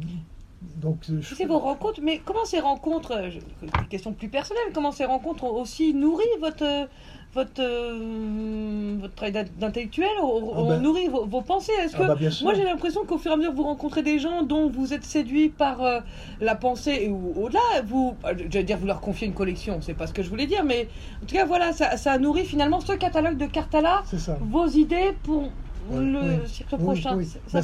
[0.75, 3.13] donc, C'est vos rencontres, mais comment ces rencontres,
[3.61, 6.87] une question plus personnelle, comment ces rencontres ont aussi nourri votre,
[7.33, 10.81] votre, euh, votre travail d'intellectuel, on, ah ben.
[10.81, 11.73] nourrit vos, pensées?
[11.83, 14.03] Est-ce ah que bah, moi j'ai l'impression qu'au fur et à mesure que vous rencontrez
[14.03, 15.99] des gens dont vous êtes séduit par euh,
[16.39, 20.07] la pensée ou au-delà, vous, euh, j'allais dire vous leur confiez une collection, c'est pas
[20.07, 20.87] ce que je voulais dire, mais
[21.21, 24.03] en tout cas voilà, ça, ça nourrit finalement ce catalogue de Cartala,
[24.39, 25.51] vos idées pour
[25.93, 27.17] le siècle prochain.
[27.17, 27.61] Oui, bah,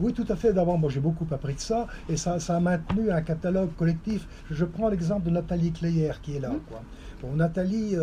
[0.00, 0.52] oui, tout à fait.
[0.52, 4.26] D'abord, moi j'ai beaucoup appris de ça et ça, ça a maintenu un catalogue collectif.
[4.50, 6.50] Je prends l'exemple de Nathalie Cléyer qui est là.
[6.50, 6.60] Mmh.
[6.68, 6.82] Quoi.
[7.22, 7.96] Bon, Nathalie,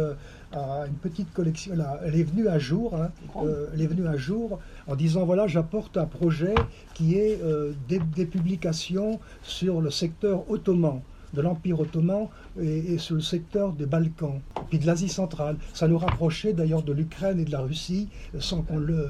[0.55, 1.73] une petite collection.
[2.03, 5.47] elle est venue un jour, hein, euh, elle est venue un jour en disant voilà,
[5.47, 6.55] j'apporte un projet
[6.93, 11.01] qui est euh, des, publications sur le secteur ottoman
[11.33, 12.27] de l'Empire ottoman
[12.61, 15.57] et, sur le secteur des Balkans, puis de l'Asie centrale.
[15.73, 19.09] Ça nous rapprochait d'ailleurs de l'Ukraine et de la Russie, sans qu'on le,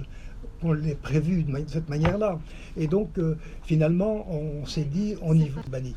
[0.63, 2.39] on l'ait prévu de, cette manière-là.
[2.77, 5.95] Et donc, euh, finalement, on s'est dit, on y va, banni.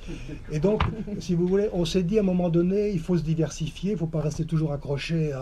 [0.53, 0.83] Et donc,
[1.19, 3.95] si vous voulez, on s'est dit à un moment donné, il faut se diversifier, il
[3.95, 5.33] ne faut pas rester toujours accroché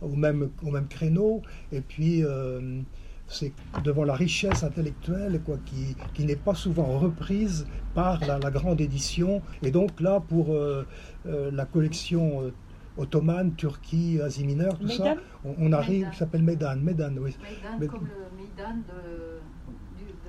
[0.00, 1.42] au, même, au même créneau.
[1.72, 2.80] Et puis, euh,
[3.26, 8.80] c'est devant la richesse intellectuelle quoi, qui, qui n'est pas souvent reprise par la, grande
[8.80, 9.40] édition.
[9.62, 10.84] Et donc là, pour euh,
[11.24, 12.52] la collection
[12.96, 17.36] ottomane, Turquie, Asie mineure, tout ça, on, arrive, ça s'appelle Médan, Médan, oui.
[17.78, 19.40] Médan, comme le Médan de,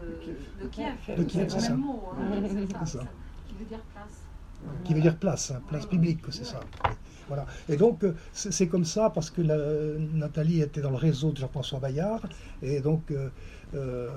[0.05, 1.17] de, de, Kiev.
[1.17, 1.75] De Kiev, c'est ça.
[1.75, 2.99] Mot, hein, ça.
[3.47, 4.21] Qui veut dire place.
[4.83, 6.59] Qui veut dire place, hein, place publique, c'est ça.
[7.27, 7.45] Voilà.
[7.69, 9.57] Et donc, euh, c'est comme ça parce que la,
[10.13, 12.27] Nathalie était dans le réseau de Jean-François Bayard.
[12.61, 13.29] Et donc, euh,
[13.73, 14.09] euh,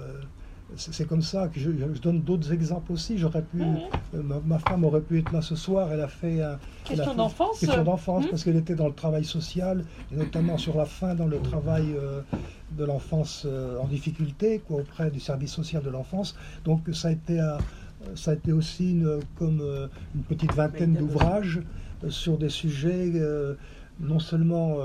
[0.77, 3.17] c'est comme ça que je, donne d'autres exemples aussi.
[3.17, 5.91] J'aurais pu, euh, ma, femme aurait pu être là ce soir.
[5.93, 7.61] Elle a fait un question d'enfance.
[7.61, 8.29] Question d'enfance mmh.
[8.29, 11.87] parce qu'elle était dans le travail social et notamment sur la fin dans le travail
[11.97, 12.21] euh,
[12.77, 16.37] de l'enfance euh, en difficulté, quoi, auprès du service social de l'enfance.
[16.65, 17.41] Donc ça a été,
[18.15, 19.63] ça a été aussi une, comme
[20.15, 21.61] une petite vingtaine d'ouvrages
[22.11, 23.13] sur des sujets
[24.01, 24.77] non seulement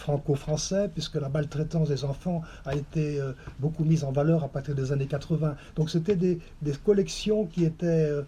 [0.00, 4.74] franco-français, puisque la maltraitance des enfants a été euh, beaucoup mise en valeur à partir
[4.74, 5.56] des années 80.
[5.76, 6.40] Donc c'était des,
[6.84, 8.22] collections qui étaient euh,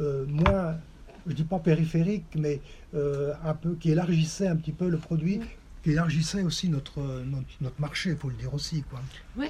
[0.00, 0.76] euh, moins,
[1.26, 2.60] je dis pas périphériques, mais
[2.94, 5.40] un peu, qui élargissaient un petit peu le produit,
[5.82, 7.00] qui élargissaient aussi notre,
[7.60, 8.82] notre, marché, il faut le dire aussi.
[8.82, 9.00] Quoi.
[9.36, 9.48] Oui.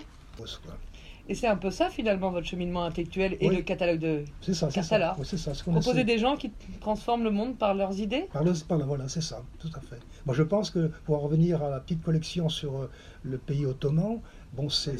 [1.26, 4.70] Et c'est un peu ça finalement votre cheminement intellectuel et le catalogue de C'est ça,
[4.70, 5.16] c'est ça.
[5.24, 8.78] c'est ça Proposer des gens qui transforment le monde par leurs idées Par, le, par
[8.87, 10.00] voilà, c'est ça, tout à fait.
[10.26, 12.90] Moi je pense que pour en revenir à la petite collection sur euh,
[13.22, 14.20] le pays ottoman,
[14.52, 14.98] bon c'est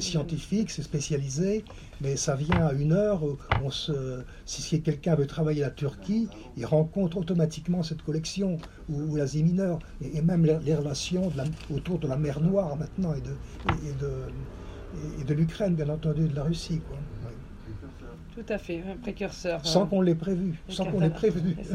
[0.00, 1.64] scientifique, c'est spécialisé,
[2.00, 6.28] mais ça vient à une heure où on se, si quelqu'un veut travailler la Turquie,
[6.56, 11.30] il rencontre automatiquement cette collection, ou, l'Asie mineure, et, même les, relations
[11.68, 13.38] autour de la mer Noire maintenant et de,
[13.88, 14.32] et de
[15.20, 16.80] et de l'Ukraine, bien entendu, de la Russie.
[16.88, 16.98] Quoi.
[18.34, 19.64] Tout à fait, un précurseur.
[19.64, 21.56] Sans qu'on l'ait prévu, sans qu'on l'ait prévu.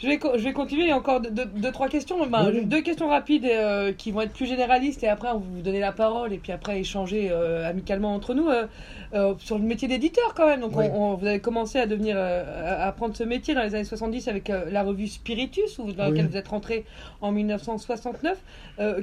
[0.00, 2.24] Je vais, je vais continuer encore deux, trois questions.
[2.28, 5.60] Ben, deux questions rapides euh, qui vont être plus généralistes et après on va vous
[5.60, 9.88] donner la parole et puis après échanger euh, amicalement entre nous euh, sur le métier
[9.88, 10.60] d'éditeur quand même.
[10.60, 14.48] Donc vous avez commencé à devenir à apprendre ce métier dans les années 70 avec
[14.48, 16.84] la revue Spiritus dans laquelle vous êtes rentré
[17.20, 18.38] en 1969.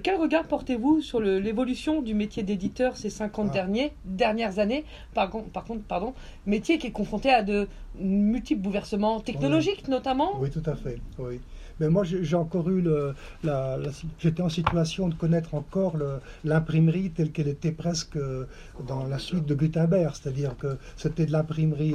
[0.02, 3.54] quel regard portez-vous sur l'évolution du métier d'éditeur ces 50 ah.
[3.54, 4.86] derniers, dernières années?
[5.14, 6.14] Par, par contre, pardon,
[6.46, 7.68] métier qui est confronté à de
[8.00, 10.32] multiples bouleversements technologiques notamment?
[10.40, 10.85] Oui, tout à fait.
[11.20, 11.40] Oui.
[11.80, 13.78] Mais moi, j'ai encore eu le, la,
[14.20, 15.98] j'étais en situation de connaître encore
[16.44, 18.46] l'imprimerie telle qu'elle était presque euh,
[18.88, 21.94] dans la suite de Gutenberg, c'est-à-dire que c'était de l'imprimerie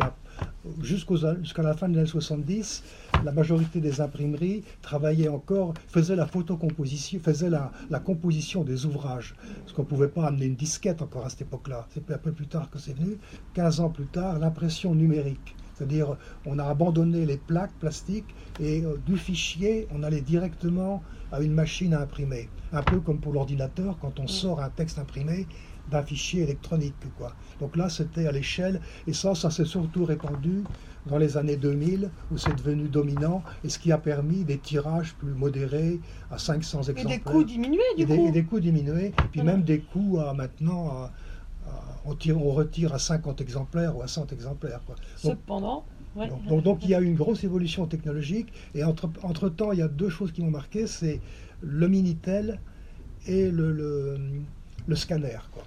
[0.82, 2.82] jusqu'à la fin des années 70.
[3.24, 9.34] La majorité des imprimeries travaillaient encore, faisaient la photocomposition, faisaient la, la composition des ouvrages,
[9.60, 11.86] parce qu'on ne pouvait pas amener une disquette encore à cette époque-là.
[11.94, 13.18] C'est un peu plus tard que c'est venu.
[13.54, 15.56] 15 ans plus tard, l'impression numérique.
[15.80, 21.40] C'est-à-dire, on a abandonné les plaques plastiques et euh, du fichier, on allait directement à
[21.40, 22.50] une machine à imprimer.
[22.70, 24.28] Un peu comme pour l'ordinateur, quand on mm.
[24.28, 25.46] sort un texte imprimé
[25.90, 26.94] d'un fichier électronique.
[27.16, 27.32] Quoi.
[27.60, 30.64] Donc là, c'était à l'échelle, et ça, ça s'est surtout répandu
[31.06, 35.14] dans les années 2000, où c'est devenu dominant, et ce qui a permis des tirages
[35.14, 35.98] plus modérés
[36.30, 37.06] à 500 exemplaires.
[37.06, 38.28] Et des coûts diminués, du coup.
[38.28, 41.12] et des coûts diminués, puis même des coûts à maintenant à
[42.04, 44.80] on, tire, on retire à 50 exemplaires ou à 100 exemplaires.
[44.86, 44.96] Quoi.
[45.16, 45.84] Cependant.
[46.48, 49.78] Donc, donc, il y a eu une grosse évolution technologique et entre, entre temps il
[49.78, 51.20] y a deux choses qui m'ont marqué, c'est
[51.60, 52.58] le Minitel
[53.26, 55.38] et le, le, scanner.
[55.52, 55.62] Quoi.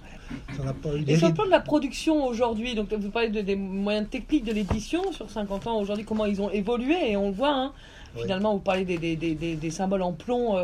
[1.06, 4.52] et sur le plan de la production aujourd'hui, donc vous parlez des moyens techniques de
[4.52, 7.72] l'édition sur 50 ans aujourd'hui, comment ils ont évolué et on le voit, hein,
[8.16, 10.56] finalement vous parlez des, des, des, des symboles en plomb.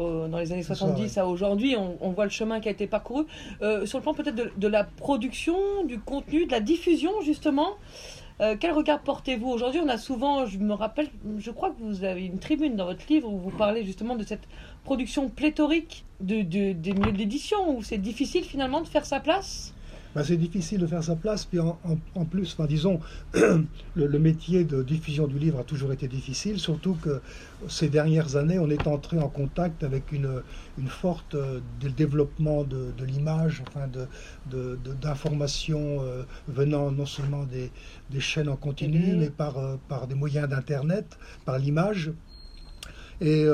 [0.00, 3.24] Euh, dans les années 70 à aujourd'hui, on, voit le chemin qui a été parcouru.
[3.62, 7.70] Euh, sur le plan peut-être de, la production, du contenu, de la diffusion justement,
[8.40, 12.02] euh, quel regard portez-vous aujourd'hui On a souvent, je me rappelle, je crois que vous
[12.02, 14.48] avez une tribune dans votre livre où vous parlez justement de cette
[14.82, 19.73] production pléthorique de, des milieux de l'édition, où c'est difficile finalement de faire sa place
[20.14, 21.44] bah, c'est difficile de faire sa place.
[21.44, 23.00] Puis en, plus, enfin, disons,
[23.94, 27.20] le, métier de diffusion du livre a toujours été difficile, surtout que
[27.68, 30.42] ces dernières années, on est entré en contact avec une,
[30.78, 31.60] une forte euh,
[31.96, 33.88] développement de, l'image, enfin,
[35.02, 37.70] d'informations de, euh, venant non seulement des,
[38.10, 42.12] des, chaînes en continu, mais par, euh, par des moyens d'Internet, par l'image.
[43.20, 43.46] Et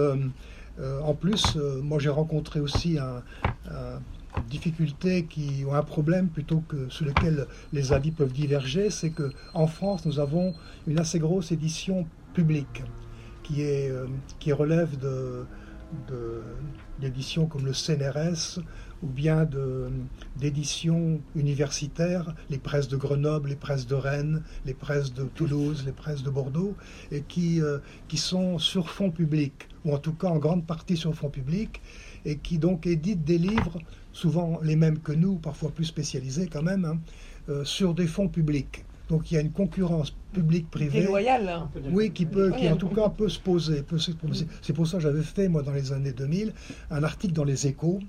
[1.04, 3.22] en plus, moi j'ai rencontré aussi un
[4.48, 9.30] difficultés qui ont un problème plutôt que sur lequel les avis peuvent diverger, c'est que
[9.54, 10.54] en France nous avons
[10.86, 12.82] une assez grosse édition publique
[13.42, 14.06] qui est euh,
[14.38, 15.44] qui relève de
[17.00, 18.60] d'éditions comme le CNRS
[19.02, 19.48] ou bien
[20.36, 25.92] d'éditions universitaires, les presses de Grenoble, les presses de Rennes, les presses de Toulouse, les
[25.92, 26.76] presses de Bordeaux,
[27.10, 30.98] et qui, euh, qui sont sur fond public, ou en tout cas en grande partie
[30.98, 31.80] sur fond public,
[32.26, 33.78] et qui donc éditent des livres
[34.20, 36.98] souvent les mêmes que nous, parfois plus spécialisés quand même, hein,
[37.48, 38.84] euh, sur des fonds publics.
[39.08, 41.04] Donc il y a une concurrence publique-privée.
[41.04, 41.48] loyale.
[41.48, 41.70] Hein.
[41.90, 43.82] Oui, qui peut, qui en tout cas peut se poser.
[44.62, 46.52] C'est pour ça que j'avais fait, moi, dans les années 2000,
[46.90, 48.00] un article dans les échos.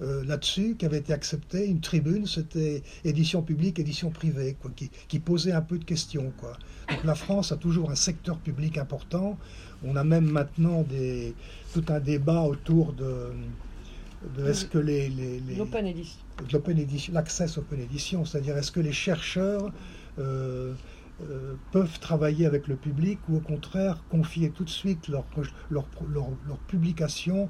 [0.00, 4.90] Euh, là-dessus, qui avait été accepté, une tribune, c'était édition publique, édition privée, quoi, qui,
[5.08, 6.32] qui, posait un peu de questions.
[6.38, 6.52] Quoi.
[6.88, 9.36] Donc la France a toujours un secteur public important.
[9.84, 11.34] On a même maintenant des,
[11.74, 13.32] tout un débat autour de
[14.46, 16.18] est-ce que les, les, les- L'open edition.
[16.46, 19.72] de l'open edition, l'access open edition, c'est-à-dire est-ce que les chercheurs
[20.18, 20.72] euh,
[21.30, 25.24] euh, peuvent travailler avec le public ou au contraire confier tout de suite leur,
[25.70, 27.48] leur, leur, leur publication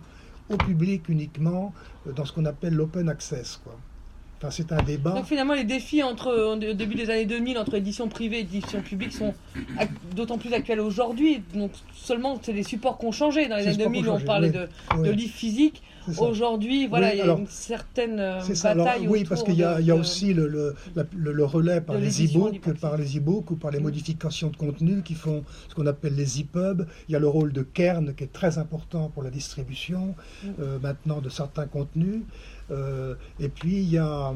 [0.50, 1.72] au public uniquement
[2.06, 3.60] euh, dans ce qu'on appelle l'open access.
[3.64, 3.76] Quoi.
[4.38, 5.12] Enfin, c'est un débat.
[5.12, 8.82] Donc finalement, les défis entre, au début des années 2000 entre édition privée et édition
[8.82, 9.32] publique sont
[9.78, 11.42] ac- d'autant plus actuels aujourd'hui.
[11.54, 13.48] Donc seulement, c'est les supports qui ont changé.
[13.48, 14.52] Dans les C'est années les supports 2000, qui ont on parlait
[14.98, 15.02] oui.
[15.08, 15.82] de, livres physiques.
[16.18, 18.70] Aujourd'hui, voilà, Oui, il y a une certaine euh, ça.
[18.70, 21.80] Alors, bataille oui, parce qu'il y a, y aussi le, le, la- le- le relais
[21.80, 23.82] par les e-books, par les e-books ou par les Mm.
[23.82, 26.86] modifications de contenu qui font ce qu'on appelle les e-pubs.
[27.08, 30.48] Il y a le rôle de Kern qui est très important pour la distribution Mm.
[30.60, 32.22] euh, maintenant de certains contenus.
[32.70, 34.32] Euh, et puis il y a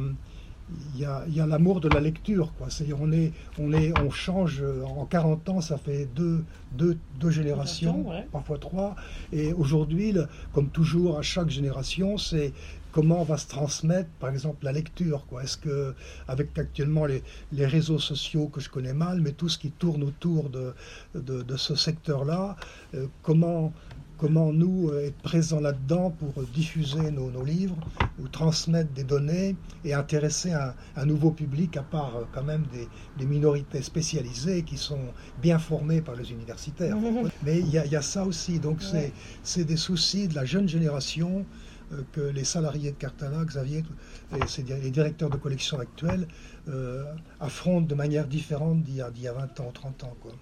[0.94, 2.52] il y a, il y a l'amour de la lecture.
[2.58, 2.68] Quoi.
[2.70, 6.98] C'est-à-dire on, est, on, est, on change, euh, en 40 ans, ça fait deux, deux,
[7.18, 8.26] deux générations, ouais.
[8.32, 8.96] parfois trois.
[9.32, 10.14] Et aujourd'hui,
[10.52, 12.52] comme toujours à chaque génération, c'est
[12.92, 15.24] comment va se transmettre, par exemple, la lecture.
[15.26, 15.44] Quoi.
[15.44, 15.94] Est-ce que,
[16.28, 20.02] avec actuellement les, les réseaux sociaux que je connais mal, mais tout ce qui tourne
[20.02, 20.74] autour de,
[21.14, 22.56] de, de ce secteur-là,
[22.94, 23.72] euh, comment,
[24.20, 27.78] comment nous euh, être présents là-dedans pour diffuser nos, nos livres
[28.18, 32.66] ou transmettre des données et intéresser un, un nouveau public, à part euh, quand même
[32.66, 36.96] des, des minorités spécialisées qui sont bien formées par les universitaires.
[37.42, 39.14] Mais il y, a- il y a ça aussi, donc c'est- Ouais.
[39.42, 41.46] c'est des soucis de la jeune génération
[41.92, 43.84] euh, que les salariés de Cartala, Xavier,
[44.30, 46.28] les directeurs de collection actuels
[46.68, 47.04] euh,
[47.40, 50.16] affrontent de manière différente d'il y, a- d'il y a 20 ans ou 30 ans.
[50.20, 50.32] Quoi.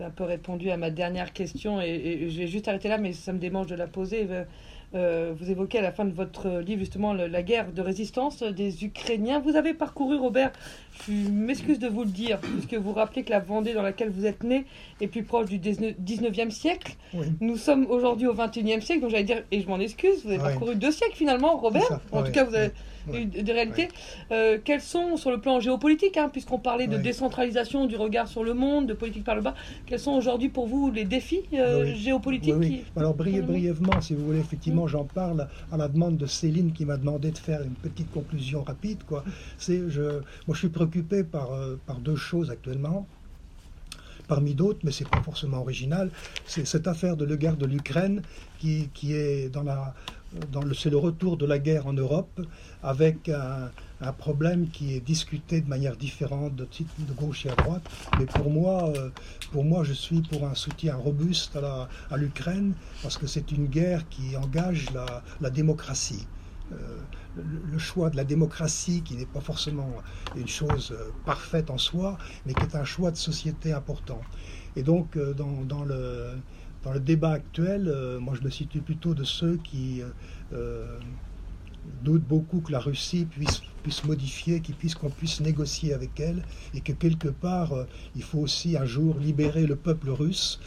[0.00, 3.12] Un peu répondu à ma dernière question et, et je vais juste arrêter là, mais
[3.12, 4.26] ça me démange de la poser.
[4.30, 4.44] Euh,
[4.96, 8.42] euh, vous évoquez à la fin de votre livre justement le- la guerre de résistance
[8.44, 9.40] des Ukrainiens.
[9.40, 10.52] Vous avez parcouru, Robert,
[11.08, 14.24] je m'excuse de vous le dire, puisque vous rappelez que la Vendée dans laquelle vous
[14.26, 14.64] êtes né
[15.00, 16.94] est plus proche du 19e siècle.
[17.12, 17.26] Oui.
[17.40, 20.38] Nous sommes aujourd'hui au 21e siècle, donc j'allais dire, et je m'en excuse, vous avez
[20.44, 22.00] parcouru deux siècles finalement, Robert.
[22.12, 22.70] En tout cas, vous avez
[23.06, 23.88] ouais, eu des réalités.
[24.30, 27.02] Euh, quels sont, sur le plan géopolitique, hein, puisqu'on parlait de Ouais.
[27.02, 29.54] décentralisation du regard sur le monde, de politique par le bas,
[29.86, 31.96] quels sont aujourd'hui pour vous les défis euh, Oui.
[31.96, 32.78] géopolitiques Oui, oui.
[32.84, 36.72] qui- Alors bri- brièvement, si vous voulez, effectivement, j'en parle à la demande de Céline
[36.72, 39.04] qui m'a demandé de faire une petite conclusion rapide.
[39.04, 39.24] Quoi.
[39.58, 40.02] C'est, je,
[40.46, 43.08] moi, je suis préoccupé par, euh, par deux choses actuellement.
[44.26, 46.10] Parmi d'autres, mais c'est pas forcément original,
[46.46, 48.22] c'est cette affaire de la guerre de l'Ukraine
[48.58, 49.94] qui, qui est dans la,
[50.74, 52.40] c'est le retour de la guerre en Europe
[52.82, 53.70] avec un,
[54.18, 56.66] problème qui est discuté de manière différente de,
[57.16, 57.82] gauche et à droite.
[58.18, 59.08] Mais pour moi, euh,
[59.50, 64.06] pour moi, je suis pour un soutien robuste à l'Ukraine parce que c'est une guerre
[64.10, 64.88] qui engage
[65.40, 66.26] la, démocratie.
[66.72, 66.76] Euh,
[67.72, 69.90] le, choix de la démocratie, qui n'est pas forcément
[70.36, 74.20] une chose euh, parfaite en soi, mais qui est un choix de société important.
[74.76, 76.32] Et donc, dans le,
[76.84, 80.08] dans le débat actuel, euh, moi je me situe plutôt de ceux qui euh,
[80.52, 80.98] euh,
[82.02, 86.42] doutent beaucoup que la Russie puisse, puisse modifier, qu'il puisse, qu'on puisse négocier avec elle,
[86.74, 87.72] et que quelque part,
[88.14, 90.60] il faut aussi un jour libérer le peuple russe,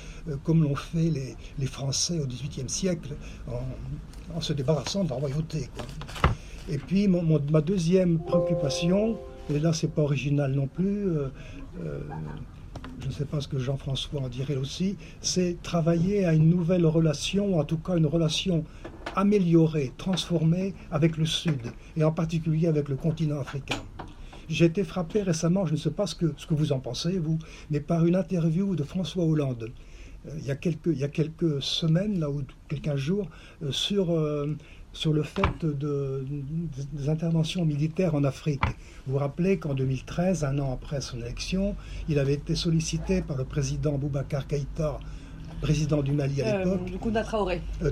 [0.44, 3.16] comme l'ont fait les, les Français au XVIIIe siècle,
[3.48, 3.62] en,
[4.36, 5.70] en se débarrassant de la royauté.
[6.70, 9.18] Et puis, ma deuxième préoccupation,
[9.50, 11.08] et là, c'est pas original non plus,
[13.00, 16.86] je ne sais pas ce que Jean-François en dirait aussi, c'est travailler à une nouvelle
[16.86, 18.64] relation, en tout cas une relation
[19.16, 21.62] améliorée, transformée avec le Sud,
[21.96, 23.82] et en particulier avec le continent africain.
[24.50, 27.20] J'ai été frappé récemment, je ne sais pas ce que, ce que vous en pensez,
[27.20, 27.38] vous,
[27.70, 29.72] mais par une interview de François Hollande,
[30.28, 33.30] euh, il, y a quelques, il y a quelques semaines, là, ou quelques jours,
[33.62, 34.56] euh, sur, euh,
[34.94, 36.26] sur le fait de,
[36.94, 38.64] des interventions militaires en Afrique.
[39.06, 41.76] Vous vous rappelez qu'en 2013, un an après son élection,
[42.10, 45.00] il avait été sollicité par le président Boubacar Keïta,
[45.62, 47.62] président du Mali à Euh, l'époque, de Traoré.
[47.84, 47.92] euh,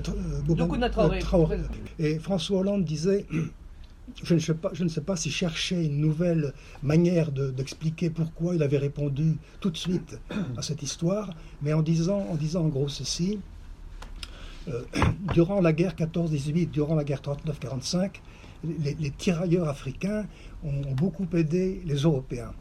[0.56, 1.16] Traoré.
[1.18, 1.58] euh, Traoré.
[1.98, 3.26] Et François Hollande disait
[4.22, 8.10] je ne, sais pas, je ne sais pas si chercher une nouvelle manière de- d'expliquer
[8.10, 10.18] pourquoi il avait répondu tout de suite
[10.56, 13.38] à cette histoire, mais en disant en, disant en gros ceci euh,
[15.34, 18.10] durant la guerre 14-18, durant la guerre 39-45,
[18.80, 20.24] les, les tirailleurs africains
[20.64, 22.52] ont, beaucoup aidé les Européens.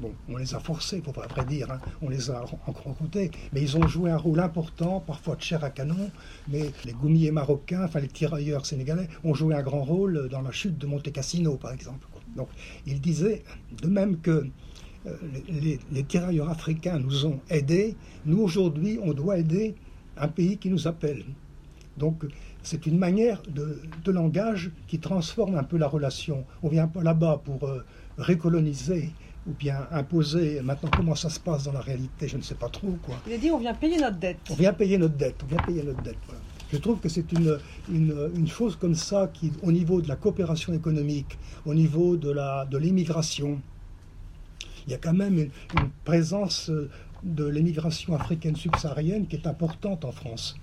[0.00, 1.78] Bon, on les a forcés, il faut pas vrai dire, hein.
[2.00, 5.62] on les a encore rencontrés, mais ils ont joué un rôle important, parfois de chair
[5.62, 6.10] à canon,
[6.48, 10.50] mais les goumiers marocains, enfin les tirailleurs sénégalais, ont joué un grand rôle dans la
[10.50, 12.06] chute de Monte Cassino, par exemple.
[12.34, 12.48] Donc,
[12.86, 13.44] il disait,
[13.82, 14.46] de même que
[15.06, 15.16] euh,
[15.48, 17.94] les- les tirailleurs africains nous ont aidés,
[18.24, 19.74] nous aujourd'hui, on doit aider
[20.16, 21.24] un pays qui nous appelle.
[21.96, 22.24] Donc,
[22.62, 26.44] c'est une manière de, de langage qui transforme un peu la relation.
[26.62, 27.84] On vient pas là-bas pour euh,
[28.18, 29.10] recoloniser
[29.46, 30.60] ou bien imposer.
[30.62, 32.96] Maintenant, comment ça se passe dans la réalité, je ne sais pas trop.
[33.02, 33.16] Quoi.
[33.26, 34.38] Il a dit on vient payer notre dette.
[34.50, 36.16] On vient payer notre dette, on vient payer notre dette.
[36.72, 37.58] Je trouve que c'est une,
[37.92, 41.36] une, chose comme ça qui, au niveau de la coopération économique,
[41.66, 43.58] au niveau de l'immigration, de
[44.86, 45.50] il y a quand même une,
[46.04, 46.70] présence
[47.22, 50.56] de l'immigration africaine subsaharienne qui est importante en France.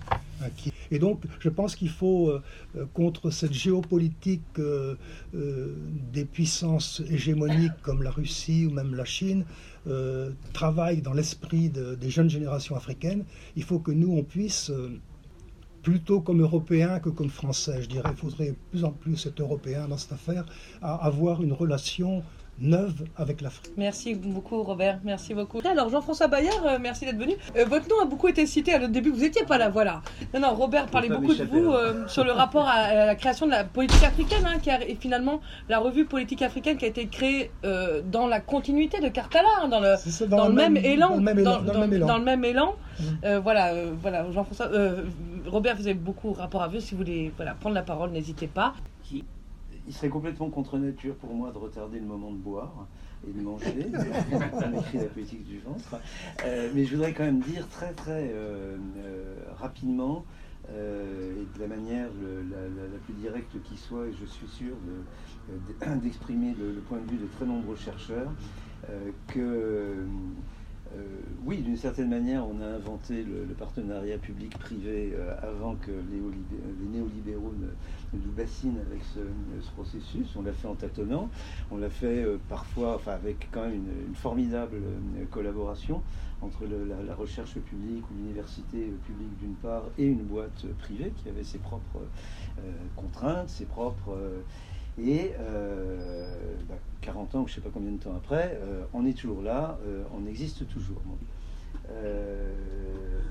[0.90, 2.42] Et donc, je pense qu'il faut, euh,
[2.76, 4.96] euh, contre cette géopolitique euh,
[5.32, 9.44] des puissances hégémoniques comme la Russie ou même la Chine,
[10.52, 13.24] travaille dans l'esprit des jeunes générations africaines.
[13.56, 14.70] Il faut que nous, on puisse
[15.82, 18.10] plutôt comme Européens que comme Français, je dirais.
[18.12, 20.44] Il faudrait plus en plus être Européen dans cette affaire,
[20.82, 22.22] avoir une relation
[22.60, 23.72] neuve avec l'Afrique.
[23.76, 25.60] Merci beaucoup Robert, merci beaucoup.
[25.64, 27.34] Alors Jean-François Bayard, euh, merci d'être venu.
[27.56, 30.02] Euh, votre nom a beaucoup été cité à notre début, vous n'étiez pas là, voilà.
[30.34, 33.50] Non, non, Robert parlait beaucoup de vous euh, sur le rapport à, la création de
[33.52, 37.50] la politique africaine, hein, qui est finalement la revue politique africaine qui a été créée
[38.10, 39.94] dans la continuité de Cartala, hein, dans, le,
[40.26, 41.18] dans, le même, élan.
[41.18, 42.74] Dans le même élan.
[43.42, 44.68] voilà, voilà Jean-François,
[45.46, 48.46] Robert, vous avez beaucoup rapport à vous, si vous voulez voilà, prendre la parole, n'hésitez
[48.46, 48.74] pas
[49.90, 52.86] il serait complètement contre nature pour moi de retarder le moment de boire
[53.26, 53.88] et de manger.
[54.32, 55.96] On écrit la politique du ventre.
[56.44, 60.24] Euh, mais je voudrais quand même dire très très euh, euh, rapidement
[60.68, 62.06] et de la manière
[62.52, 64.76] la, plus directe qui soit, et je suis sûr
[66.00, 68.30] d'exprimer le, point de vue de très nombreux chercheurs,
[69.26, 70.06] que
[71.44, 76.20] oui, d'une certaine manière, on a inventé le, partenariat public-privé euh, avant que les,
[76.88, 79.20] néolibéraux ne, nous bassinent avec ce,
[79.74, 80.34] processus.
[80.36, 81.28] On l'a fait en tâtonnant,
[81.70, 84.76] on l'a fait euh, parfois enfin, avec quand même une, formidable
[85.30, 86.02] collaboration
[86.42, 91.44] entre la, recherche publique ou l'université publique d'une part et une boîte privée qui avait
[91.44, 92.00] ses propres
[92.96, 94.16] contraintes, ses propres...
[94.98, 95.32] Et
[97.00, 99.42] 40 bah, ans, je ne sais pas combien de temps après, euh, on est toujours
[99.42, 101.02] là, euh, on existe toujours.
[101.90, 102.52] Euh,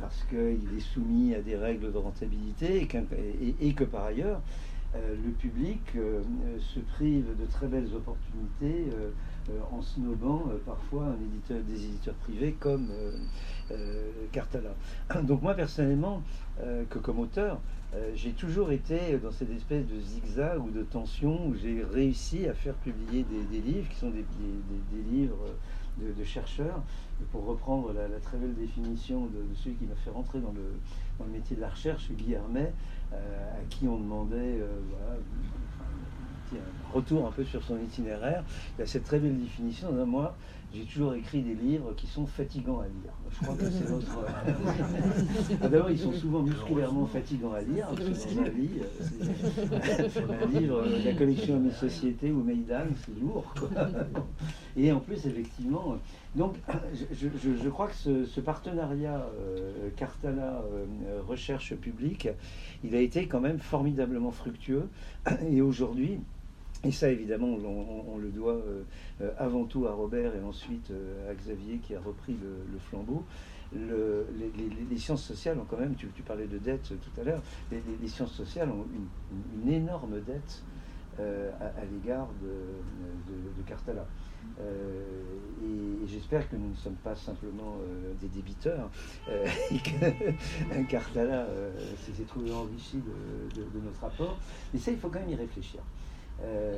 [0.02, 2.88] parce qu'il est soumis à des règles de rentabilité
[3.62, 4.42] et, que par ailleurs,
[4.96, 8.86] le public se prive de très belles opportunités
[9.72, 12.88] en snobant parfois un éditeur, des éditeurs privés comme
[14.32, 14.74] Cartala.
[15.24, 16.24] Donc moi personnellement,
[16.90, 17.60] que comme auteur,
[17.96, 22.48] euh, j'ai toujours été dans cette espèce de zigzag ou de tension où j'ai réussi
[22.48, 24.26] à faire publier des, livres qui sont des,
[25.12, 25.48] livres
[25.98, 26.84] de, chercheurs.
[27.20, 31.26] Et pour reprendre la, très belle définition de, celui qui m'a fait rentrer dans le,
[31.32, 32.72] métier de la recherche, Guy Hermet,
[33.12, 34.68] euh, à qui on demandait euh,
[36.54, 38.44] un retour un peu sur son itinéraire,
[38.78, 39.92] il a cette très belle définition.
[40.06, 40.36] Moi,
[40.74, 43.14] j'ai toujours écrit des livres qui sont fatigants à lire.
[43.32, 44.06] Je crois que c'est notre.
[45.62, 50.10] Ah, d'abord, ils sont souvent musculairement fatigants à lire, la vie, euh,
[50.42, 53.54] un livre de la collection Mes Sociétés ou Meidan, c'est lourd.
[54.78, 55.98] Et en plus, effectivement,
[56.36, 56.56] donc
[57.12, 62.30] je, crois que ce, partenariat euh, Cartala euh, Recherche Publique,
[62.84, 64.88] il a été quand même formidablement fructueux.
[65.50, 66.20] Et aujourd'hui,
[66.84, 68.84] et ça, évidemment, on, le doit euh,
[69.22, 73.26] euh, avant tout à Robert et ensuite euh, à Xavier qui a repris le, flambeau.
[73.74, 78.32] les, sciences sociales ont quand même, tu, parlais de dette tout à l'heure, les, sciences
[78.32, 78.86] sociales ont
[79.66, 80.64] une, énorme dette
[81.18, 84.06] à, l'égard de, Cartala.
[84.58, 87.76] et, j'espère que nous ne sommes pas simplement
[88.22, 88.90] des débiteurs
[89.30, 91.46] et que Cartala
[91.98, 94.40] s'est trouvé enrichi de, de, notre rapport.
[94.74, 95.82] Mais ça, il faut quand même y réfléchir.
[96.44, 96.78] Euh,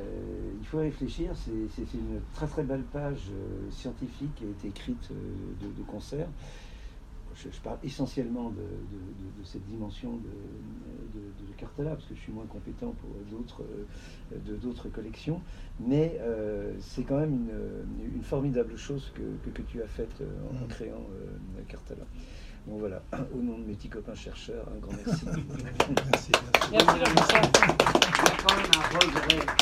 [0.60, 5.10] il faut réfléchir, c'est une très très belle page euh, scientifique qui a été écrite
[5.10, 6.28] euh, de, concert.
[7.34, 8.62] Je, parle essentiellement de,
[9.44, 13.62] cette dimension de, de, Cartala, parce que je suis moins compétent pour d'autres
[14.60, 15.40] d'autres collections,
[15.80, 16.18] mais
[16.80, 17.48] c'est quand même
[18.14, 20.68] une, formidable chose que, que, tu as faite en, mm.
[20.68, 21.06] créant
[21.68, 22.04] Cartala.
[22.66, 23.02] Bon voilà,
[23.34, 25.24] au nom de mes petits copains chercheurs, un grand merci.
[26.04, 26.30] merci,
[26.70, 26.70] merci.
[26.70, 29.42] merci I find my words of